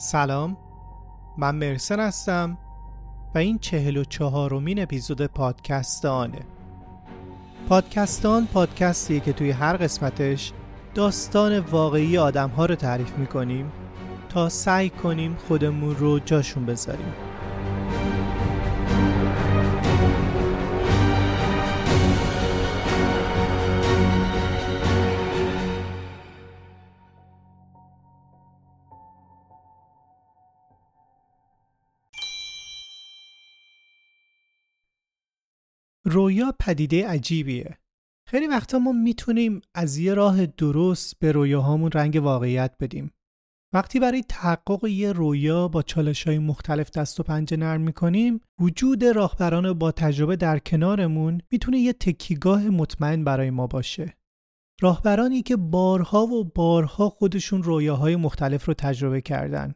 سلام. 0.00 0.56
من 1.38 1.54
مرسن 1.54 2.00
هستم 2.00 2.58
و 3.34 3.38
این 3.38 3.58
چهل 3.58 3.96
و 3.96 4.04
چهارمین 4.04 4.82
اپیزود 4.82 5.26
پادکست 5.26 6.04
آنه 6.04 6.40
پادکستان 7.68 8.46
پادکستیه 8.46 9.20
که 9.20 9.32
توی 9.32 9.50
هر 9.50 9.76
قسمتش 9.76 10.52
داستان 10.94 11.58
واقعی 11.58 12.18
آدم 12.18 12.48
ها 12.50 12.66
رو 12.66 12.74
تعریف 12.74 13.12
می‌کنیم 13.12 13.72
تا 14.28 14.48
سعی 14.48 14.90
کنیم 14.90 15.36
خودمون 15.48 15.96
رو 15.96 16.18
جاشون 16.18 16.66
بذاریم. 16.66 17.27
پدیده 36.68 37.08
عجیبیه. 37.08 37.78
خیلی 38.28 38.46
وقتا 38.46 38.78
ما 38.78 38.92
می‌تونیم 38.92 39.60
از 39.74 39.98
یه 39.98 40.14
راه 40.14 40.46
درست 40.46 41.18
به 41.18 41.32
رویاهامون 41.32 41.90
رنگ 41.92 42.20
واقعیت 42.22 42.74
بدیم. 42.80 43.10
وقتی 43.74 44.00
برای 44.00 44.22
تحقق 44.28 44.84
یه 44.84 45.12
رویا 45.12 45.68
با 45.68 45.82
چالش 45.82 46.26
های 46.26 46.38
مختلف 46.38 46.90
دست 46.90 47.20
و 47.20 47.22
پنجه 47.22 47.56
نرم 47.56 47.80
می‌کنیم 47.80 48.40
وجود 48.60 49.04
راهبران 49.04 49.72
با 49.72 49.92
تجربه 49.92 50.36
در 50.36 50.58
کنارمون 50.58 51.40
می‌تونه 51.50 51.78
یه 51.78 51.92
تکیگاه 51.92 52.68
مطمئن 52.68 53.24
برای 53.24 53.50
ما 53.50 53.66
باشه 53.66 54.16
راهبرانی 54.80 55.42
که 55.42 55.56
بارها 55.56 56.26
و 56.26 56.44
بارها 56.44 57.08
خودشون 57.08 57.62
رویاهای 57.62 58.16
مختلف 58.16 58.64
رو 58.64 58.74
تجربه 58.74 59.20
کردن 59.20 59.74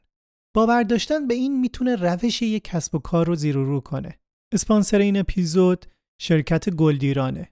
باور 0.54 0.82
داشتن 0.82 1.26
به 1.26 1.34
این 1.34 1.60
می‌تونه 1.60 1.96
روش 1.96 2.42
یک 2.42 2.64
کسب 2.64 2.94
و 2.94 2.98
کار 2.98 3.26
رو 3.26 3.34
زیر 3.34 3.58
و 3.58 3.64
رو 3.64 3.80
کنه 3.80 4.18
اسپانسر 4.54 4.98
این 4.98 5.16
اپیزود 5.16 5.86
شرکت 6.24 6.70
گلدیرانه. 6.70 7.48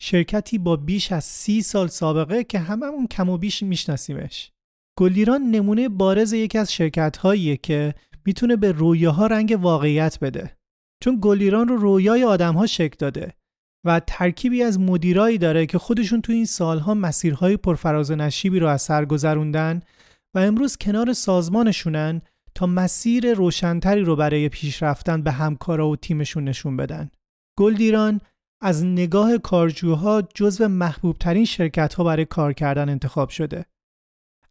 شرکتی 0.00 0.58
با 0.58 0.76
بیش 0.76 1.12
از 1.12 1.24
سی 1.24 1.62
سال 1.62 1.86
سابقه 1.86 2.44
که 2.44 2.58
هممون 2.58 3.06
کم 3.06 3.28
و 3.28 3.38
بیش 3.38 3.62
میشناسیمش. 3.62 4.52
گلدیران 4.98 5.42
نمونه 5.42 5.88
بارز 5.88 6.32
یکی 6.32 6.58
از 6.58 6.72
شرکت 6.72 7.16
هاییه 7.16 7.56
که 7.56 7.94
می‌تونه 8.26 8.56
به 8.56 8.72
رویاها 8.72 9.26
رنگ 9.26 9.58
واقعیت 9.60 10.18
بده. 10.20 10.56
چون 11.04 11.18
گلدیران 11.22 11.68
رو 11.68 11.76
رویای 11.76 12.24
آدم 12.24 12.54
ها 12.54 12.66
شکل 12.66 12.96
داده 12.98 13.34
و 13.86 14.00
ترکیبی 14.06 14.62
از 14.62 14.80
مدیرایی 14.80 15.38
داره 15.38 15.66
که 15.66 15.78
خودشون 15.78 16.20
تو 16.20 16.32
این 16.32 16.46
سالها 16.46 16.94
مسیرهای 16.94 17.56
پرفراز 17.56 18.10
و 18.10 18.16
نشیبی 18.16 18.58
رو 18.58 18.68
از 18.68 18.82
سر 18.82 19.04
گذروندن 19.04 19.80
و 20.34 20.38
امروز 20.38 20.76
کنار 20.76 21.12
سازمانشونن 21.12 22.20
تا 22.54 22.66
مسیر 22.66 23.34
روشنتری 23.34 24.00
رو 24.00 24.16
برای 24.16 24.48
پیش 24.48 24.82
رفتن 24.82 25.22
به 25.22 25.30
همکارا 25.30 25.88
و 25.88 25.96
تیمشون 25.96 26.44
نشون 26.44 26.76
بدن. 26.76 27.10
گلدیران 27.58 28.20
از 28.62 28.84
نگاه 28.84 29.38
کارجوها 29.38 30.22
جزو 30.34 30.68
محبوب 30.68 31.16
ترین 31.16 31.44
شرکت 31.44 31.94
ها 31.94 32.04
برای 32.04 32.24
کار 32.24 32.52
کردن 32.52 32.88
انتخاب 32.88 33.28
شده. 33.28 33.64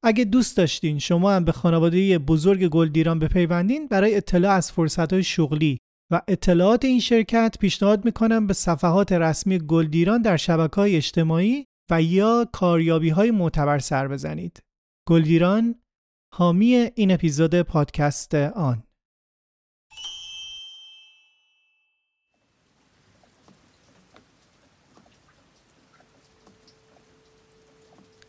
اگه 0.04 0.26
دوست 0.26 0.58
داشتین 0.58 1.00
شما 1.00 1.32
هم 1.32 1.46
به 1.46 1.52
خانواده 1.52 2.18
بزرگ 2.18 2.68
گلدیران 2.68 3.20
بپیوندین 3.20 3.88
برای 3.88 4.16
اطلاع 4.16 4.54
از 4.54 4.72
فرصت 4.72 5.14
های 5.14 5.24
شغلی 5.24 5.78
و 6.12 6.22
اطلاعات 6.28 6.86
این 6.86 7.00
شرکت 7.00 7.56
پیشنهاد 7.60 8.06
می‌کنم 8.06 8.48
به 8.48 8.54
صفحات 8.54 9.12
رسمی 9.12 9.60
گلدیران 9.60 10.22
در 10.22 10.38
شبکه 10.38 10.76
های 10.76 10.96
اجتماعی 10.96 11.66
و 11.92 12.02
یا 12.02 12.50
کاریابی 12.54 13.10
های 13.10 13.32
معتبر 13.32 13.80
سر 13.80 14.08
بزنید. 14.08 14.60
گلدیران 15.10 15.76
حامی 16.36 16.76
این 16.76 17.12
اپیزود 17.12 17.62
پادکست 17.62 18.36
آن 18.36 18.84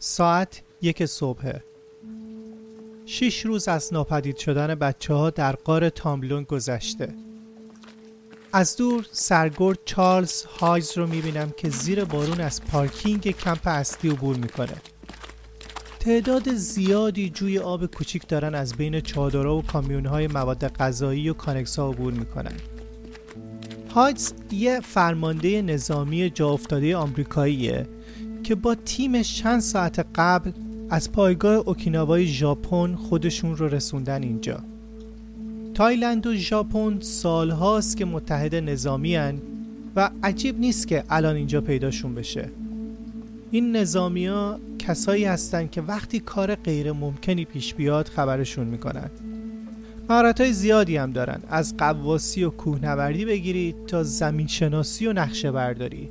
ساعت 0.01 0.63
یک 0.83 1.07
صبح. 1.07 1.53
شش 3.07 3.47
روز 3.47 3.69
از 3.69 3.93
ناپدید 3.93 4.37
شدن 4.37 4.75
بچه 4.75 5.15
ها 5.15 5.31
در 5.31 5.53
قار 5.53 5.89
تاملون 5.91 6.43
گذشته. 6.43 7.15
از 8.53 8.77
دور 8.77 9.07
سرگرد 9.13 9.79
چارلز 9.85 10.45
هایز 10.45 10.99
رو 10.99 11.07
می‌بینم 11.07 11.53
که 11.57 11.69
زیر 11.69 12.05
بارون 12.05 12.41
از 12.41 12.65
پارکینگ 12.65 13.31
کمپ 13.31 13.61
اصلی 13.65 14.11
عبور 14.11 14.37
می‌کنه. 14.37 14.77
تعداد 16.01 16.55
زیادی 16.55 17.31
جوی 17.31 17.59
آب 17.59 17.87
کوچیک 17.87 18.29
دارن 18.29 18.55
از 18.55 18.75
بین 18.75 19.01
چادرها 19.01 19.57
و 19.57 19.63
کامیونهای 19.63 20.27
مواد 20.27 20.69
غذایی 20.69 21.31
و 21.31 21.35
کانکسا 21.35 21.89
عبور 21.89 22.13
می‌کنن. 22.13 22.57
هایز 23.95 24.35
یه 24.51 24.81
فرمانده 24.81 25.63
نظامی 25.63 26.31
جا 26.31 26.49
افتاده 26.49 26.97
آمریکاییه 26.97 27.87
که 28.49 28.55
با 28.55 28.75
تیمش 28.75 29.35
چند 29.35 29.61
ساعت 29.61 30.07
قبل 30.15 30.51
از 30.91 31.13
پایگاه 31.13 31.55
اوکیناوای 31.55 32.27
ژاپن 32.27 32.95
خودشون 32.95 33.57
رو 33.57 33.69
رسوندن 33.69 34.23
اینجا. 34.23 34.61
تایلند 35.75 36.27
و 36.27 36.35
ژاپن 36.35 37.01
سالهاست 37.01 37.97
که 37.97 38.05
متحد 38.05 38.55
نظامی 38.55 39.17
هن 39.17 39.39
و 39.97 40.11
عجیب 40.23 40.61
نیست 40.61 40.89
که 40.89 41.05
الان 41.11 41.37
اینجا 41.37 41.61
پیداشون 41.61 42.15
بشه. 42.15 42.51
این 43.51 43.77
نظامی 43.77 44.27
ها 44.27 44.59
کسایی 44.79 45.25
هستن 45.25 45.67
که 45.67 45.81
وقتی 45.81 46.21
کار 46.21 46.55
غیر 46.55 46.93
ممکنی 46.93 47.45
پیش 47.45 47.75
بیاد 47.75 48.09
خبرشون 48.09 48.67
می‌کنن. 48.67 49.11
مهارت 50.09 50.41
های 50.41 50.53
زیادی 50.53 50.97
هم 50.97 51.13
دارن. 51.13 51.41
از 51.51 51.77
قواسی 51.77 52.45
و 52.45 52.51
کوهنوردی 52.51 53.25
بگیرید 53.25 53.87
تا 53.87 54.03
زمین 54.03 54.47
شناسی 54.47 55.07
و 55.07 55.13
نقشه 55.13 55.53
برداری 55.53 56.09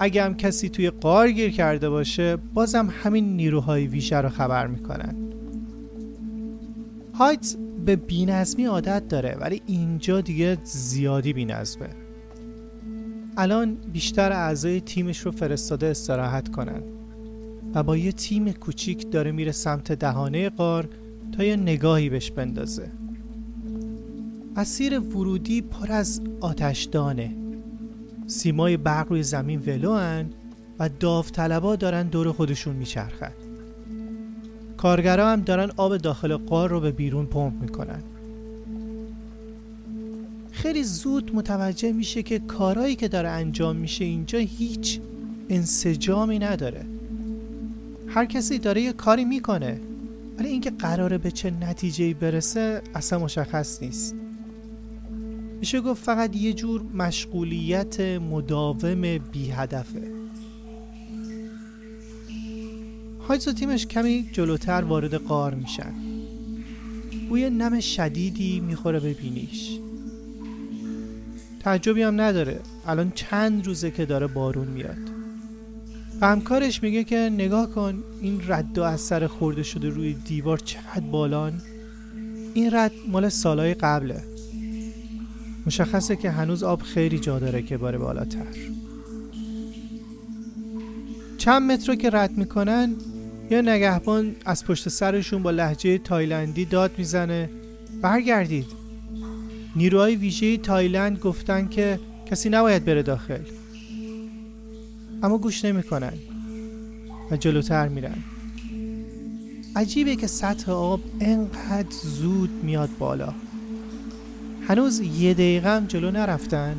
اگه 0.00 0.24
هم 0.24 0.34
کسی 0.34 0.68
توی 0.68 0.90
قار 0.90 1.30
گیر 1.30 1.50
کرده 1.50 1.88
باشه 1.88 2.36
بازم 2.36 2.88
همین 3.02 3.36
نیروهای 3.36 3.86
ویژه 3.86 4.16
رو 4.16 4.28
خبر 4.28 4.66
می‌کنن. 4.66 5.14
هایتز 7.14 7.56
به 7.84 7.96
بینظمی 7.96 8.64
عادت 8.64 9.08
داره 9.08 9.36
ولی 9.40 9.62
اینجا 9.66 10.20
دیگه 10.20 10.58
زیادی 10.64 11.32
بینظمه. 11.32 11.88
الان 13.36 13.74
بیشتر 13.92 14.32
اعضای 14.32 14.80
تیمش 14.80 15.18
رو 15.18 15.30
فرستاده 15.30 15.86
استراحت 15.86 16.48
کنن 16.48 16.82
و 17.74 17.82
با 17.82 17.96
یه 17.96 18.12
تیم 18.12 18.52
کوچیک 18.52 19.10
داره 19.10 19.32
میره 19.32 19.52
سمت 19.52 19.92
دهانه 19.92 20.50
قار 20.50 20.88
تا 21.32 21.44
یه 21.44 21.56
نگاهی 21.56 22.08
بهش 22.08 22.30
بندازه. 22.30 22.90
مسیر 24.56 25.00
ورودی 25.00 25.62
پر 25.62 25.92
از 25.92 26.20
آتشدانه. 26.40 27.45
سیمای 28.26 28.76
برق 28.76 29.08
روی 29.08 29.22
زمین 29.22 29.62
ولوان 29.66 30.30
و 30.78 30.88
داوطلبا 30.88 31.76
دارن 31.76 32.06
دور 32.06 32.32
خودشون 32.32 32.76
میچرخن. 32.76 33.32
کارگرا 34.76 35.28
هم 35.30 35.40
دارن 35.40 35.70
آب 35.76 35.96
داخل 35.96 36.36
قار 36.36 36.70
رو 36.70 36.80
به 36.80 36.90
بیرون 36.90 37.26
پمپ 37.26 37.62
می‌کنن. 37.62 38.02
خیلی 40.52 40.84
زود 40.84 41.34
متوجه 41.34 41.92
میشه 41.92 42.22
که 42.22 42.38
کارهایی 42.38 42.96
که 42.96 43.08
داره 43.08 43.28
انجام 43.28 43.76
میشه 43.76 44.04
اینجا 44.04 44.38
هیچ 44.38 45.00
انسجامی 45.48 46.38
نداره. 46.38 46.84
هر 48.08 48.24
کسی 48.24 48.58
داره 48.58 48.82
یه 48.82 48.92
کاری 48.92 49.24
می‌کنه 49.24 49.80
ولی 50.38 50.48
اینکه 50.48 50.70
قراره 50.70 51.18
به 51.18 51.30
چه 51.30 51.50
نتیجه 51.50 52.14
برسه 52.14 52.82
اصلا 52.94 53.18
مشخص 53.18 53.82
نیست. 53.82 54.14
میشه 55.60 55.80
گفت 55.80 56.04
فقط 56.04 56.36
یه 56.36 56.52
جور 56.52 56.82
مشغولیت 56.82 58.00
مداوم 58.00 59.00
بی 59.18 59.50
هدفه 59.50 60.16
هایز 63.28 63.48
و 63.48 63.52
تیمش 63.52 63.86
کمی 63.86 64.30
جلوتر 64.32 64.84
وارد 64.84 65.14
قار 65.14 65.54
میشن. 65.54 65.92
بوی 67.28 67.50
نم 67.50 67.80
شدیدی 67.80 68.60
می‌خوره 68.60 69.00
به 69.00 69.14
بینیش. 69.14 69.78
تعجبی 71.60 72.02
هم 72.02 72.20
نداره. 72.20 72.60
الان 72.86 73.12
چند 73.14 73.66
روزه 73.66 73.90
که 73.90 74.06
داره 74.06 74.26
بارون 74.26 74.68
میاد. 74.68 75.10
و 76.20 76.26
همکارش 76.26 76.82
میگه 76.82 77.04
که 77.04 77.16
نگاه 77.16 77.70
کن 77.70 78.04
این 78.20 78.40
رد 78.46 78.78
و 78.78 78.82
اثر 78.82 79.26
خورده 79.26 79.62
شده 79.62 79.88
روی 79.88 80.12
دیوار 80.12 80.58
چقدر 80.58 81.00
بالان. 81.00 81.62
این 82.54 82.70
رد 82.72 82.92
مال 83.08 83.28
سالهای 83.28 83.74
قبله. 83.74 84.35
مشخصه 85.66 86.16
که 86.16 86.30
هنوز 86.30 86.62
آب 86.62 86.82
خیلی 86.82 87.18
جا 87.18 87.38
داره 87.38 87.62
که 87.62 87.76
باره 87.76 87.98
بالاتر. 87.98 88.46
چند 91.38 91.72
متر 91.72 91.94
که 91.94 92.10
رد 92.10 92.38
می‌کنن 92.38 92.94
یا 93.50 93.60
نگهبان 93.60 94.36
از 94.44 94.64
پشت 94.64 94.88
سرشون 94.88 95.42
با 95.42 95.50
لحجه 95.50 95.98
تایلندی 95.98 96.64
داد 96.64 96.90
می‌زنه. 96.98 97.50
برگردید. 98.02 98.66
نیروهای 99.76 100.16
ویژه 100.16 100.56
تایلند 100.56 101.18
گفتن 101.18 101.68
که 101.68 102.00
کسی 102.30 102.48
نباید 102.48 102.84
بره 102.84 103.02
داخل. 103.02 103.40
اما 105.22 105.38
گوش 105.38 105.64
نمی‌کنن 105.64 106.12
و 107.30 107.36
جلوتر 107.36 107.88
میرن. 107.88 108.16
عجیبه 109.76 110.16
که 110.16 110.26
سطح 110.26 110.72
آب 110.72 111.00
انقدر 111.20 111.96
زود 112.02 112.50
میاد 112.62 112.90
بالا. 112.98 113.34
هنوز 114.68 115.00
یه 115.00 115.34
دقیقه 115.34 115.76
هم 115.76 115.86
جلو 115.86 116.10
نرفتن 116.10 116.76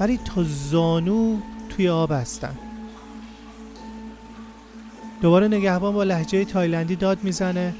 ولی 0.00 0.18
تا 0.24 0.44
زانو 0.44 1.36
توی 1.68 1.88
آب 1.88 2.12
هستن. 2.12 2.54
دوباره 5.20 5.48
نگهبان 5.48 5.94
با 5.94 6.04
لحجه 6.04 6.44
تایلندی 6.44 6.96
داد 6.96 7.24
می‌زنه. 7.24 7.74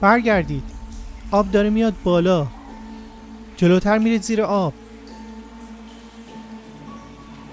برگردید. 0.00 0.64
آب 1.30 1.50
داره 1.50 1.70
میاد 1.70 1.94
بالا. 2.04 2.46
جلوتر 3.56 3.98
میرید 3.98 4.22
زیر 4.22 4.42
آب. 4.42 4.74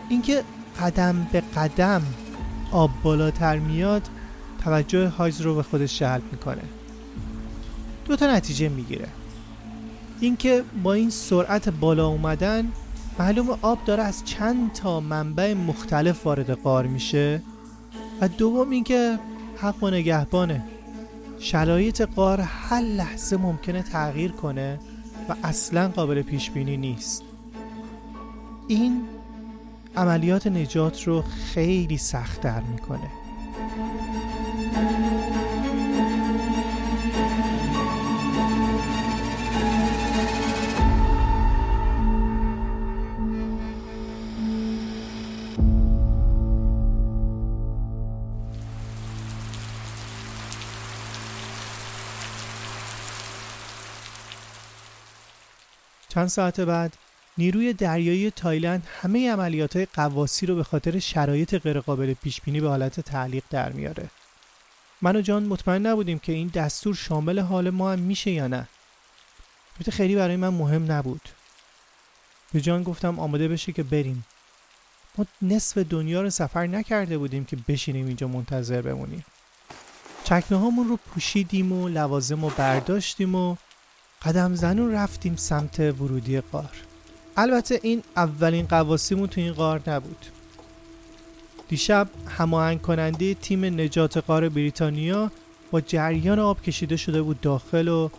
اینکه 0.10 0.44
قدم 0.82 1.28
به 1.32 1.44
قدم 1.56 2.02
آب 2.72 2.90
بالاتر 3.04 3.60
میاد 3.60 4.10
توجه 4.64 5.08
هایز 5.08 5.42
رو 5.42 5.56
به 5.56 5.64
خودش 5.64 6.00
جلب 6.00 6.24
می‌کنه. 6.32 6.64
دو 8.06 8.16
تا 8.16 8.36
نتیجه 8.36 8.70
می‌گیره. 8.70 9.08
اینکه 10.20 10.64
با 10.84 10.94
این 10.94 11.10
سرعت 11.10 11.70
بالا 11.70 12.08
اومدن 12.08 12.72
معلوم 13.20 13.58
آب 13.62 13.80
داره 13.86 14.04
از 14.04 14.26
چند 14.26 14.74
تا 14.74 15.00
منبع 15.00 15.54
مختلف 15.54 16.26
وارد 16.26 16.52
قار 16.52 16.88
میشه. 16.88 17.42
و 18.22 18.28
دوم 18.28 18.70
اینکه 18.70 19.20
حق 19.58 19.84
و 19.84 19.90
نگهبانه. 19.90 20.64
شرایط 21.40 22.02
قار 22.02 22.42
هر 22.42 22.82
لحظه 22.82 23.38
ممکنه 23.38 23.82
تغییر 23.84 24.32
کنه 24.32 24.80
و 25.30 25.36
اصلا 25.44 25.88
قابل 25.88 26.22
پیش 26.22 26.52
بینی 26.52 26.78
نیست. 26.78 27.24
این 28.68 29.02
عملیات 29.96 30.48
نجات 30.48 31.04
رو 31.04 31.22
خیلی 31.22 31.98
سختتر 31.98 32.62
می‌کنه. 32.62 33.10
چند 56.18 56.28
ساعت 56.28 56.60
بعد 56.60 56.98
نیروی 57.38 57.74
دریایی 57.74 58.32
تایلند 58.32 58.88
همه 59.02 59.32
عملیات 59.32 59.90
قواسی 59.94 60.46
رو 60.46 60.56
به 60.56 60.64
خاطر 60.64 61.00
شرایط 61.00 61.56
غیرقابل 61.56 62.14
پیش 62.14 62.42
بینی 62.42 62.62
به 62.62 62.70
حالت 62.70 63.00
تعلیق 63.00 63.44
در 63.50 63.72
میاره. 63.72 64.10
من 65.02 65.16
و 65.16 65.22
جان 65.22 65.44
مطمئن 65.44 65.86
نبودیم 65.86 66.20
که 66.20 66.32
این 66.32 66.48
دستور 66.48 66.96
شامل 66.96 67.40
حال 67.40 67.70
ما 67.70 67.92
هم 67.92 68.00
میشه 68.00 68.32
یا 68.32 68.48
نه. 68.48 68.68
البته 69.76 69.92
خیلی 69.92 70.16
برای 70.16 70.36
من 70.36 70.50
مهم 70.50 70.92
نبود. 70.92 71.30
به 72.54 72.62
جان 72.62 72.84
گفتم 72.84 73.20
آماده 73.20 73.48
بشه 73.48 73.72
که 73.72 73.84
بریم. 73.84 74.26
ما 75.18 75.26
نصف 75.42 75.78
دنیا 75.78 76.22
رو 76.22 76.30
سفر 76.30 76.68
نکرده 76.68 77.18
بودیم 77.18 77.46
که 77.46 77.58
بشینیم 77.68 78.08
اینجا 78.08 78.28
منتظر 78.28 78.82
بمونیم. 78.82 79.26
چکمه 80.24 80.60
هامون 80.60 80.88
رو 80.88 80.98
پوشیدیم 80.98 81.72
و 81.72 81.88
لوازم 81.88 82.46
رو 82.46 82.50
برداشتیم 82.50 83.36
و 83.36 83.56
قدم 84.22 84.56
زنون 84.56 84.92
رفتیم 84.92 85.36
سمت 85.36 85.80
ورودی 85.80 86.42
قار 86.42 86.72
البته 87.38 87.80
این 87.84 88.04
اولین 88.16 88.66
قواسیمون 88.66 89.28
تو 89.28 89.42
این 89.42 89.54
قار 89.54 89.82
نبود. 89.88 90.26
دیشب 91.68 92.08
هماهنگ 92.28 92.82
کننده 92.82 93.34
تیم 93.34 93.66
نجات 93.66 94.18
قار 94.18 94.50
بریتانیا 94.50 95.32
با 95.72 95.82
جریان 95.82 96.40
آب 96.40 96.62
کشیده 96.62 96.98
شده 96.98 97.22
بود 97.22 97.42
داخل 97.42 97.88
و 97.88 98.10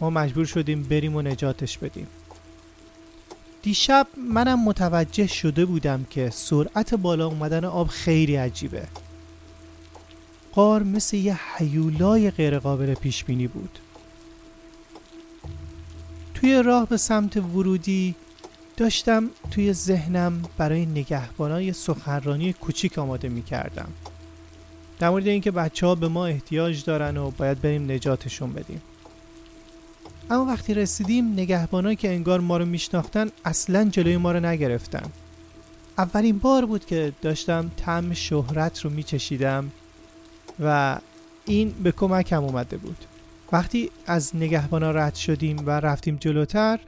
ما 0.00 0.10
مجبور 0.10 0.44
شدیم 0.44 0.82
بریم 0.82 1.16
و 1.16 1.22
نجاتش 1.22 1.78
بدیم. 1.78 2.06
دیشب 3.62 4.06
منم 4.16 4.64
متوجه 4.64 5.26
شده 5.26 5.64
بودم 5.64 6.06
که 6.10 6.30
سرعت 6.30 6.94
بالا 6.94 7.26
اومدن 7.26 7.64
آب 7.64 7.88
خیلی 7.88 8.36
عجیبه. 8.36 8.86
قار 10.52 10.82
مثل 10.82 11.16
یه 11.16 11.40
حیولای 11.56 12.30
غیرقابل 12.30 12.94
پیش 12.94 13.24
بینی 13.24 13.46
بود. 13.46 13.78
توی 16.36 16.62
راه 16.62 16.88
به 16.88 16.96
سمت 16.96 17.36
ورودی 17.36 18.14
داشتم 18.76 19.30
توی 19.50 19.72
ذهنم 19.72 20.42
برای 20.58 20.86
نگهبانای 20.86 21.72
سخنرانی 21.72 22.52
کوچیک 22.52 22.98
آماده 22.98 23.28
می 23.28 23.42
کردم 23.42 23.88
در 24.98 25.10
مورد 25.10 25.26
اینکه 25.26 25.50
بچه 25.50 25.86
ها 25.86 25.94
به 25.94 26.08
ما 26.08 26.26
احتیاج 26.26 26.84
دارن 26.84 27.16
و 27.16 27.30
باید 27.30 27.60
بریم 27.60 27.90
نجاتشون 27.90 28.52
بدیم. 28.52 28.82
اما 30.30 30.44
وقتی 30.44 30.74
رسیدیم 30.74 31.32
نگهبانایی 31.32 31.96
که 31.96 32.08
انگار 32.08 32.40
ما 32.40 32.56
رو 32.56 32.64
میشناختن 32.64 33.30
اصلا 33.44 33.84
جلوی 33.84 34.16
ما 34.16 34.32
رو 34.32 34.40
نگرفتن. 34.40 35.10
اولین 35.98 36.38
بار 36.38 36.66
بود 36.66 36.86
که 36.86 37.12
داشتم 37.22 37.70
طعم 37.76 38.14
شهرت 38.14 38.80
رو 38.80 38.90
میچشیدم 38.90 39.70
و 40.60 40.98
این 41.44 41.70
به 41.82 41.92
کمکم 41.92 42.44
اومده 42.44 42.76
بود. 42.76 42.96
وقتی 43.52 43.90
از 44.06 44.36
نگهبانا 44.36 44.90
رد 44.90 45.14
شدیم 45.14 45.56
و 45.66 45.70
رفتیم 45.70 46.16
جلوتر 46.16 46.78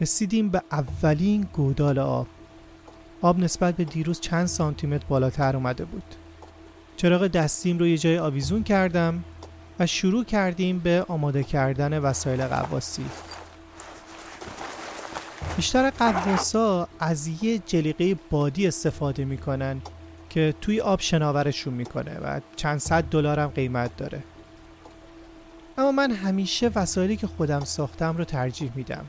رسیدیم 0.00 0.48
به 0.48 0.62
اولین 0.72 1.46
گودال 1.52 1.98
آب. 1.98 2.26
آب 3.22 3.38
نسبت 3.38 3.76
به 3.76 3.84
دیروز 3.84 4.20
چند 4.20 4.46
سانتیمتر 4.46 5.06
بالاتر 5.08 5.56
اومده 5.56 5.84
بود. 5.84 6.02
چراغ 6.96 7.26
دستیم 7.26 7.78
رو 7.78 7.86
یه 7.86 7.98
جای 7.98 8.18
آویزون 8.18 8.62
کردم 8.62 9.24
و 9.78 9.86
شروع 9.86 10.24
کردیم 10.24 10.78
به 10.78 11.04
آماده 11.08 11.42
کردن 11.42 11.98
وسایل 11.98 12.46
قواسی 12.46 13.04
بیشتر 15.56 15.90
قواسا 15.90 16.88
از 17.00 17.44
یه 17.44 17.58
جلیقه 17.58 18.16
بادی 18.30 18.66
استفاده 18.66 19.24
می‌کنن 19.24 19.82
که 20.30 20.54
توی 20.60 20.80
آب 20.80 21.00
شناورشون 21.00 21.74
می‌کنه 21.74 22.18
و 22.18 22.40
چند 22.56 22.78
صد 22.78 23.04
دلار 23.04 23.40
هم 23.40 23.48
قیمت 23.48 23.96
داره. 23.96 24.22
اما 25.78 25.92
من 25.92 26.10
همیشه 26.10 26.70
وسایلی 26.74 27.16
که 27.16 27.26
خودم 27.26 27.60
ساختم 27.60 28.16
رو 28.16 28.24
ترجیح 28.24 28.70
میدم. 28.74 29.04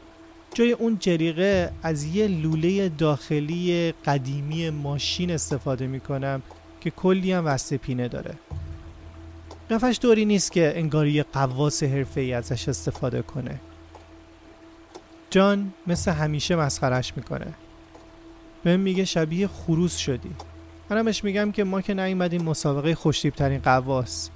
جای 0.54 0.72
اون 0.72 0.98
جریقه 1.00 1.72
از 1.84 2.04
یه 2.04 2.28
لوله 2.28 2.90
داخلی 2.90 3.92
قدیمی 4.06 4.70
ماشین 4.70 5.32
استفاده 5.32 5.88
می‌کنم 5.88 6.42
که 6.82 6.90
کلی 6.90 7.32
هم 7.32 7.46
وسته 7.46 7.78
پینه 7.78 8.08
داره. 8.08 8.34
قفش 9.70 10.00
دوری 10.02 10.26
نیست 10.26 10.52
که 10.52 10.74
انگاری 10.76 11.12
یه 11.12 11.24
قواس 11.24 11.84
حرفه 11.84 12.22
ای 12.22 12.34
ازش 12.34 12.70
استفاده 12.70 13.22
کنه. 13.22 13.60
جان 15.30 15.74
مثل 15.88 16.12
همیشه 16.12 16.56
مسخرش 16.56 17.14
می‌کنه. 17.18 17.54
بهم 18.64 18.80
میگه 18.80 19.06
شبیه 19.06 19.48
خروس 19.48 19.96
شدی. 19.96 20.32
منمش 20.90 21.24
میگم 21.24 21.52
که 21.52 21.64
ما 21.64 21.82
که 21.82 21.94
نیومدیم 21.94 22.42
مسابقه 22.42 22.96
خوشتیب 22.96 23.36
ترین 23.36 23.60
قواس. 23.60 24.30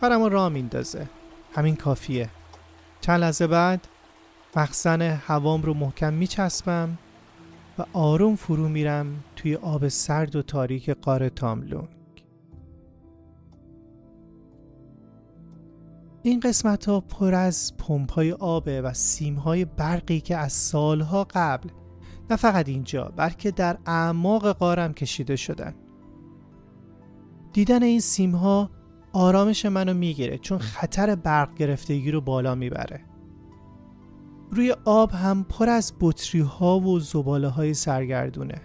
کارمو 0.00 0.28
را 0.28 0.48
میندازه. 0.48 1.06
همین 1.52 1.76
کافیه. 1.76 2.28
چند 3.00 3.20
لحظه 3.20 3.46
بعد 3.46 3.88
مخزن 4.56 5.02
هوام 5.02 5.62
رو 5.62 5.74
محکم 5.74 6.12
میچسبم 6.12 6.98
و 7.78 7.84
آروم 7.92 8.36
فرو 8.36 8.68
میرم 8.68 9.24
توی 9.36 9.56
آب 9.56 9.88
سرد 9.88 10.36
و 10.36 10.42
تاریک 10.42 10.90
قار 10.90 11.28
تاملونگ. 11.28 11.88
این 16.22 16.40
قسمت 16.40 16.84
ها 16.84 17.00
پر 17.00 17.34
از 17.34 17.76
پمپ 17.76 18.12
های 18.12 18.32
آبه 18.32 18.82
و 18.82 18.92
سیم 18.92 19.34
های 19.34 19.64
برقی 19.64 20.20
که 20.20 20.36
از 20.36 20.52
سالها 20.52 21.26
قبل 21.30 21.68
نه 22.30 22.36
فقط 22.36 22.68
اینجا 22.68 23.12
بلکه 23.16 23.50
در 23.50 23.78
اعماق 23.86 24.52
قارم 24.52 24.92
کشیده 24.92 25.36
شدن. 25.36 25.74
دیدن 27.52 27.82
این 27.82 28.00
سیم 28.00 28.34
ها 28.34 28.70
آرامش 29.12 29.66
منو 29.66 29.94
می‌گیره 29.94 30.38
چون 30.38 30.58
خطر 30.58 31.14
برق 31.14 31.54
گرفتگی 31.54 32.10
رو 32.10 32.20
بالا 32.20 32.54
می‌بره. 32.54 33.00
روی 34.50 34.74
آب 34.84 35.10
هم 35.10 35.44
پر 35.44 35.68
از 35.68 35.92
بطری 36.00 36.40
ها 36.40 36.80
و 36.80 37.00
زباله 37.00 37.48
های 37.48 37.74
سرگردونه. 37.74 38.60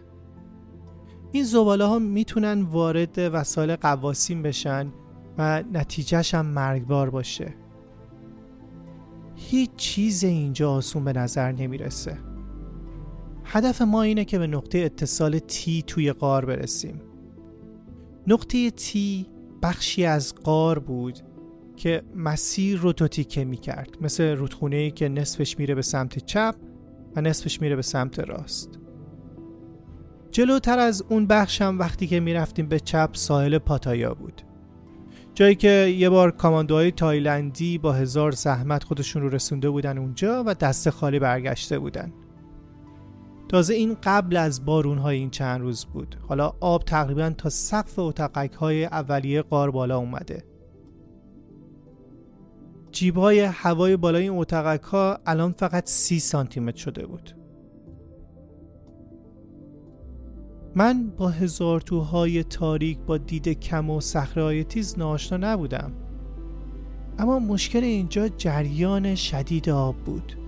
این 1.31 1.43
زباله 1.43 1.85
ها 1.85 1.99
می‌تونن 1.99 2.61
وارد 2.61 3.17
وسایل 3.17 3.75
قواسیم 3.75 4.41
بشن 4.41 4.93
و 5.37 5.63
نتیجهش 5.73 6.33
هم 6.33 6.45
مرگبار 6.45 7.09
باشه. 7.09 7.53
هیچ 9.35 9.75
چیز 9.75 10.23
اینجا 10.23 10.71
آسون 10.71 11.03
به 11.03 11.13
نظر 11.13 11.51
نمی‌رسه. 11.51 12.17
هدف 13.43 13.81
ما 13.81 14.01
اینه 14.01 14.25
که 14.25 14.39
به 14.39 14.47
نقطه 14.47 14.77
اتصال 14.77 15.39
تی 15.39 15.81
توی 15.81 16.11
قار 16.11 16.45
برسیم. 16.45 17.01
نقطه 18.27 18.71
تی 18.71 19.27
بخشی 19.63 20.05
از 20.05 20.35
قار 20.35 20.79
بود 20.79 21.19
که 21.75 22.03
مسیر 22.15 22.79
رو 22.79 22.93
تو 22.93 23.07
تیکه 23.07 23.45
می 23.45 23.57
کرد 23.57 23.89
مثل 24.01 24.23
رودخونه 24.23 24.91
که 24.91 25.09
نصفش 25.09 25.59
میره 25.59 25.75
به 25.75 25.81
سمت 25.81 26.25
چپ 26.25 26.55
و 27.15 27.21
نصفش 27.21 27.61
میره 27.61 27.75
به 27.75 27.81
سمت 27.81 28.19
راست. 28.19 28.79
جلوتر 30.31 30.79
از 30.79 31.03
اون 31.09 31.27
بخش 31.27 31.61
هم 31.61 31.79
وقتی 31.79 32.07
که 32.07 32.19
می‌رفتیم 32.19 32.67
به 32.67 32.79
چپ 32.79 33.09
ساحل 33.13 33.57
پاتایا 33.57 34.13
بود. 34.13 34.41
جایی 35.33 35.55
که 35.55 35.95
یه 35.97 36.09
بار 36.09 36.31
کاماندوهای 36.31 36.91
تایلندی 36.91 37.77
با 37.77 37.93
هزار 37.93 38.31
زحمت 38.31 38.83
خودشون 38.83 39.21
رو 39.21 39.29
رسونده 39.29 39.69
بودن 39.69 39.97
اونجا 39.97 40.43
و 40.47 40.53
دست 40.53 40.89
خالی 40.89 41.19
برگشته 41.19 41.79
بودن. 41.79 42.13
تازه 43.49 43.73
این 43.73 43.97
قبل 44.03 44.37
از 44.37 44.65
بارون 44.65 44.97
های 44.97 45.17
این 45.17 45.29
چند 45.29 45.61
روز 45.61 45.85
بود. 45.85 46.15
حالا 46.27 46.53
آب 46.59 46.83
تقریبا 46.83 47.29
تا 47.37 47.49
سقف 47.49 47.99
اتاقک 47.99 48.53
های 48.53 48.85
اولیه 48.85 49.41
قار 49.41 49.71
بالا 49.71 49.97
اومده. 49.97 50.43
جیب 52.91 53.17
های 53.17 53.39
هوای 53.39 53.97
بالای 53.97 54.29
این 54.29 54.39
اتاقک 54.39 54.83
ها 54.83 55.19
الان 55.25 55.51
فقط 55.51 55.85
سی 55.85 56.19
سانتیمتر 56.19 56.77
شده 56.77 57.05
بود. 57.05 57.35
من 60.75 61.09
با 61.17 61.29
هزار 61.29 61.81
توهای 61.81 62.43
تاریک 62.43 62.99
با 62.99 63.17
دید 63.17 63.49
کم 63.49 63.89
و 63.89 64.01
صخره 64.01 64.63
تیز 64.63 64.99
ناشنا 64.99 65.53
نبودم. 65.53 65.91
اما 67.19 67.39
مشکل 67.39 67.83
اینجا 67.83 68.27
جریان 68.27 69.15
شدید 69.15 69.69
آب 69.69 69.95
بود. 69.95 70.46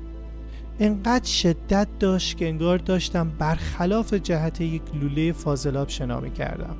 انقدر 0.79 1.25
شدت 1.25 1.87
داشت 1.99 2.37
که 2.37 2.47
انگار 2.47 2.77
داشتم 2.77 3.29
برخلاف 3.29 4.13
جهت 4.13 4.61
یک 4.61 4.81
لوله 4.93 5.31
فاضلاب 5.31 5.89
شنا 5.89 6.19
می 6.19 6.31
کردم 6.31 6.75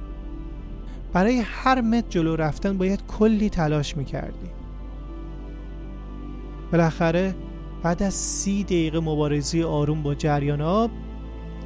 برای 1.14 1.40
هر 1.40 1.82
متر 1.82 2.10
جلو 2.10 2.36
رفتن 2.36 2.78
باید 2.78 3.06
کلی 3.08 3.50
تلاش 3.50 3.98
می 3.98 4.06
کردیم 4.06 4.52
بالاخره 6.72 7.36
بعد 7.84 8.04
از 8.04 8.14
سی 8.14 8.64
دقیقه 8.64 9.00
مبارزی 9.00 9.64
آروم 9.64 10.04
با 10.04 10.16
جریان 10.16 10.62
آب 10.62 10.92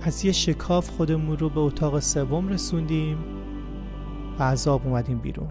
از 0.01 0.25
یه 0.25 0.31
شکاف 0.31 0.89
خودمون 0.89 1.37
رو 1.37 1.49
به 1.49 1.59
اتاق 1.59 1.99
سوم 1.99 2.47
رسوندیم 2.47 3.17
و 4.39 4.43
از 4.43 4.67
آب 4.67 4.87
اومدیم 4.87 5.19
بیرون. 5.19 5.49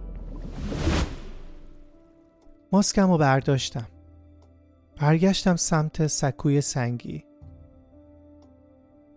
ماسکم 2.72 3.10
رو 3.10 3.18
برداشتم. 3.18 3.86
برگشتم 4.96 5.56
سمت 5.56 6.06
سکوی 6.06 6.60
سنگی. 6.60 7.24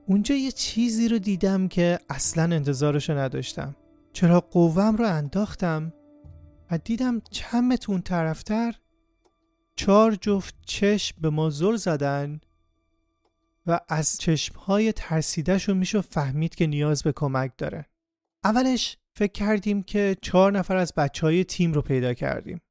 اونجا 0.08 0.36
یه 0.36 0.52
چیزی 0.52 1.08
رو 1.08 1.20
دیدم 1.20 1.68
که 1.68 2.00
اصلا 2.10 2.56
انتظارشو 2.56 3.18
نداشتم. 3.18 3.76
چرا 4.14 4.40
قوم 4.40 4.96
رو 4.96 5.06
انداختم 5.06 5.94
و 6.72 6.78
دیدم 6.78 7.22
چند 7.32 7.86
اون 7.88 8.02
طرفتر 8.02 8.76
چهار 9.76 10.16
جفت 10.16 10.56
چشم 10.66 11.18
به 11.22 11.30
ما 11.30 11.50
زل 11.50 11.76
زدن 11.76 12.42
و 13.66 13.80
از 13.90 14.18
چشمهای 14.18 14.92
ترسیدهشو 14.92 15.74
میشو 15.74 16.02
فهمید 16.02 16.56
که 16.56 16.68
نیاز 16.68 17.04
به 17.04 17.12
کمک 17.12 17.52
داره. 17.58 17.86
اولش 18.44 18.98
فکر 19.14 19.32
کردیم 19.32 19.84
که 19.84 20.18
چهار 20.22 20.52
نفر 20.52 20.76
از 20.76 20.94
بچه 20.98 21.28
های 21.28 21.44
تیم 21.44 21.74
رو 21.74 21.82
پیدا 21.82 22.14
کردیم. 22.14 22.62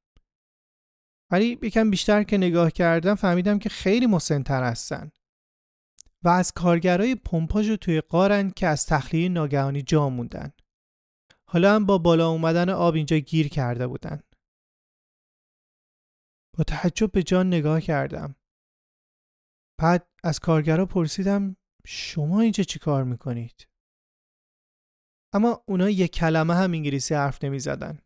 ولی 1.31 1.59
یکم 1.61 1.91
بیشتر 1.91 2.23
که 2.23 2.37
نگاه 2.37 2.71
کردم 2.71 3.15
فهمیدم 3.15 3.59
که 3.59 3.69
خیلی 3.69 4.05
مسنتر 4.05 4.63
هستن 4.63 5.11
و 6.23 6.29
از 6.29 6.51
کارگرای 6.51 7.15
پمپاژ 7.15 7.71
توی 7.71 8.01
قارن 8.01 8.49
که 8.49 8.67
از 8.67 8.85
تخلیه 8.85 9.29
ناگهانی 9.29 9.81
جا 9.81 10.09
موندن 10.09 10.53
حالا 11.47 11.75
هم 11.75 11.85
با 11.85 11.97
بالا 11.97 12.29
اومدن 12.29 12.69
آب 12.69 12.95
اینجا 12.95 13.17
گیر 13.17 13.47
کرده 13.47 13.87
بودن 13.87 14.23
با 16.57 16.63
تعجب 16.63 17.11
به 17.11 17.23
جان 17.23 17.47
نگاه 17.47 17.81
کردم 17.81 18.35
بعد 19.81 20.09
از 20.23 20.39
کارگرا 20.39 20.85
پرسیدم 20.85 21.55
شما 21.85 22.41
اینجا 22.41 22.63
چی 22.63 22.79
کار 22.79 23.03
می‌کنید؟ 23.03 23.67
اما 25.33 25.63
اونا 25.67 25.89
یک 25.89 26.11
کلمه 26.11 26.55
هم 26.55 26.71
انگلیسی 26.71 27.15
حرف 27.15 27.43
نمی 27.43 27.59
زدن. 27.59 27.99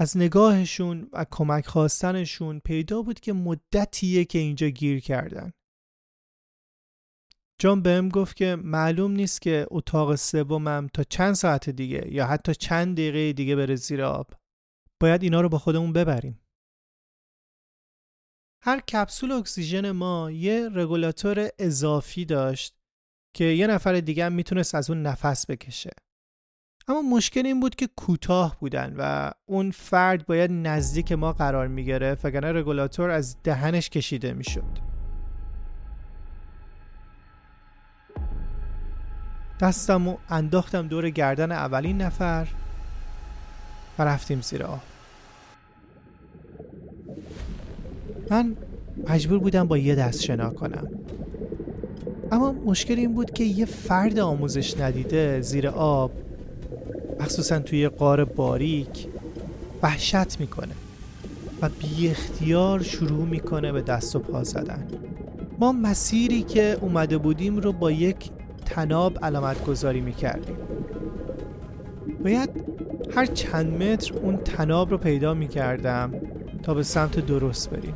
از 0.00 0.16
نگاهشون 0.16 1.08
و 1.12 1.26
کمک 1.30 1.66
خواستنشون 1.66 2.60
پیدا 2.60 3.02
بود 3.02 3.20
که 3.20 3.32
مدتیه 3.32 4.24
که 4.24 4.38
اینجا 4.38 4.68
گیر 4.68 5.00
کردن. 5.00 5.52
جان 7.58 7.82
بهم 7.82 8.08
گفت 8.08 8.36
که 8.36 8.56
معلوم 8.56 9.12
نیست 9.12 9.40
که 9.40 9.66
اتاق 9.70 10.14
سومم 10.14 10.88
تا 10.94 11.04
چند 11.04 11.34
ساعت 11.34 11.70
دیگه 11.70 12.12
یا 12.12 12.26
حتی 12.26 12.54
چند 12.54 12.94
دقیقه 12.94 13.32
دیگه 13.32 13.56
بره 13.56 13.76
زیر 13.76 14.02
آب. 14.02 14.34
باید 15.00 15.22
اینا 15.22 15.40
رو 15.40 15.48
با 15.48 15.58
خودمون 15.58 15.92
ببریم. 15.92 16.40
هر 18.62 18.80
کپسول 18.80 19.32
اکسیژن 19.32 19.90
ما 19.90 20.30
یه 20.30 20.68
رگولاتور 20.72 21.48
اضافی 21.58 22.24
داشت 22.24 22.76
که 23.36 23.44
یه 23.44 23.66
نفر 23.66 24.00
دیگه 24.00 24.24
هم 24.24 24.32
می‌تونست 24.32 24.74
از 24.74 24.90
اون 24.90 25.02
نفس 25.02 25.50
بکشه. 25.50 25.90
اما 26.90 27.02
مشکل 27.02 27.46
این 27.46 27.60
بود 27.60 27.74
که 27.74 27.88
کوتاه 27.96 28.56
بودن 28.60 28.94
و 28.98 29.30
اون 29.46 29.70
فرد 29.70 30.26
باید 30.26 30.50
نزدیک 30.52 31.12
ما 31.12 31.32
قرار 31.32 31.68
می‌گرفت 31.68 32.24
وگرنه 32.24 32.52
رگولاتور 32.52 33.10
از 33.10 33.36
دهنش 33.44 33.90
کشیده 33.90 34.32
می‌شد. 34.32 34.90
دستم 39.60 40.08
و 40.08 40.16
انداختم 40.30 40.88
دور 40.88 41.10
گردن 41.10 41.52
اولین 41.52 42.02
نفر 42.02 42.48
و 43.98 44.02
رفتیم 44.02 44.40
زیر 44.40 44.62
آب. 44.62 44.80
من 48.30 48.56
مجبور 49.08 49.38
بودم 49.38 49.64
با 49.68 49.78
یه 49.78 49.94
دست 49.94 50.22
شنا 50.22 50.50
کنم 50.50 50.88
اما 52.32 52.52
مشکل 52.52 52.98
این 52.98 53.14
بود 53.14 53.30
که 53.30 53.44
یه 53.44 53.64
فرد 53.64 54.18
آموزش 54.18 54.80
ندیده 54.80 55.40
زیر 55.40 55.68
آب 55.68 56.29
مخصوصا 57.20 57.58
توی 57.58 57.88
قار 57.88 58.24
باریک 58.24 59.06
وحشت 59.82 60.40
می‌کنه 60.40 60.74
و 61.62 61.68
بی 61.68 62.08
اختیار 62.08 62.82
شروع 62.82 63.26
می‌کنه 63.26 63.72
به 63.72 63.82
دست 63.82 64.16
و 64.16 64.18
پا 64.18 64.44
زدن. 64.44 64.86
ما 65.58 65.72
مسیری 65.72 66.42
که 66.42 66.78
اومده 66.80 67.18
بودیم 67.18 67.56
رو 67.56 67.72
با 67.72 67.90
یک 67.90 68.30
تناب 68.66 69.18
علامت 69.24 69.64
گذاری 69.64 70.00
می‌کردیم. 70.00 70.56
باید 72.24 72.50
هر 73.14 73.26
چند 73.26 73.82
متر 73.82 74.14
اون 74.14 74.36
تناب 74.36 74.90
رو 74.90 74.98
پیدا 74.98 75.34
می‌کردم 75.34 76.12
تا 76.62 76.74
به 76.74 76.82
سمت 76.82 77.26
درست 77.26 77.70
بریم. 77.70 77.94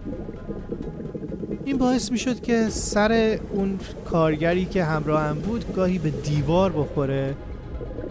این 1.64 1.78
باعث 1.78 2.12
می 2.12 2.18
شد 2.18 2.40
که 2.40 2.68
سر 2.68 3.38
اون 3.52 3.78
کارگری 4.04 4.64
که 4.64 4.84
همراه 4.84 5.22
هم 5.22 5.38
بود 5.38 5.72
گاهی 5.74 5.98
به 5.98 6.10
دیوار 6.10 6.72
بخوره 6.72 7.34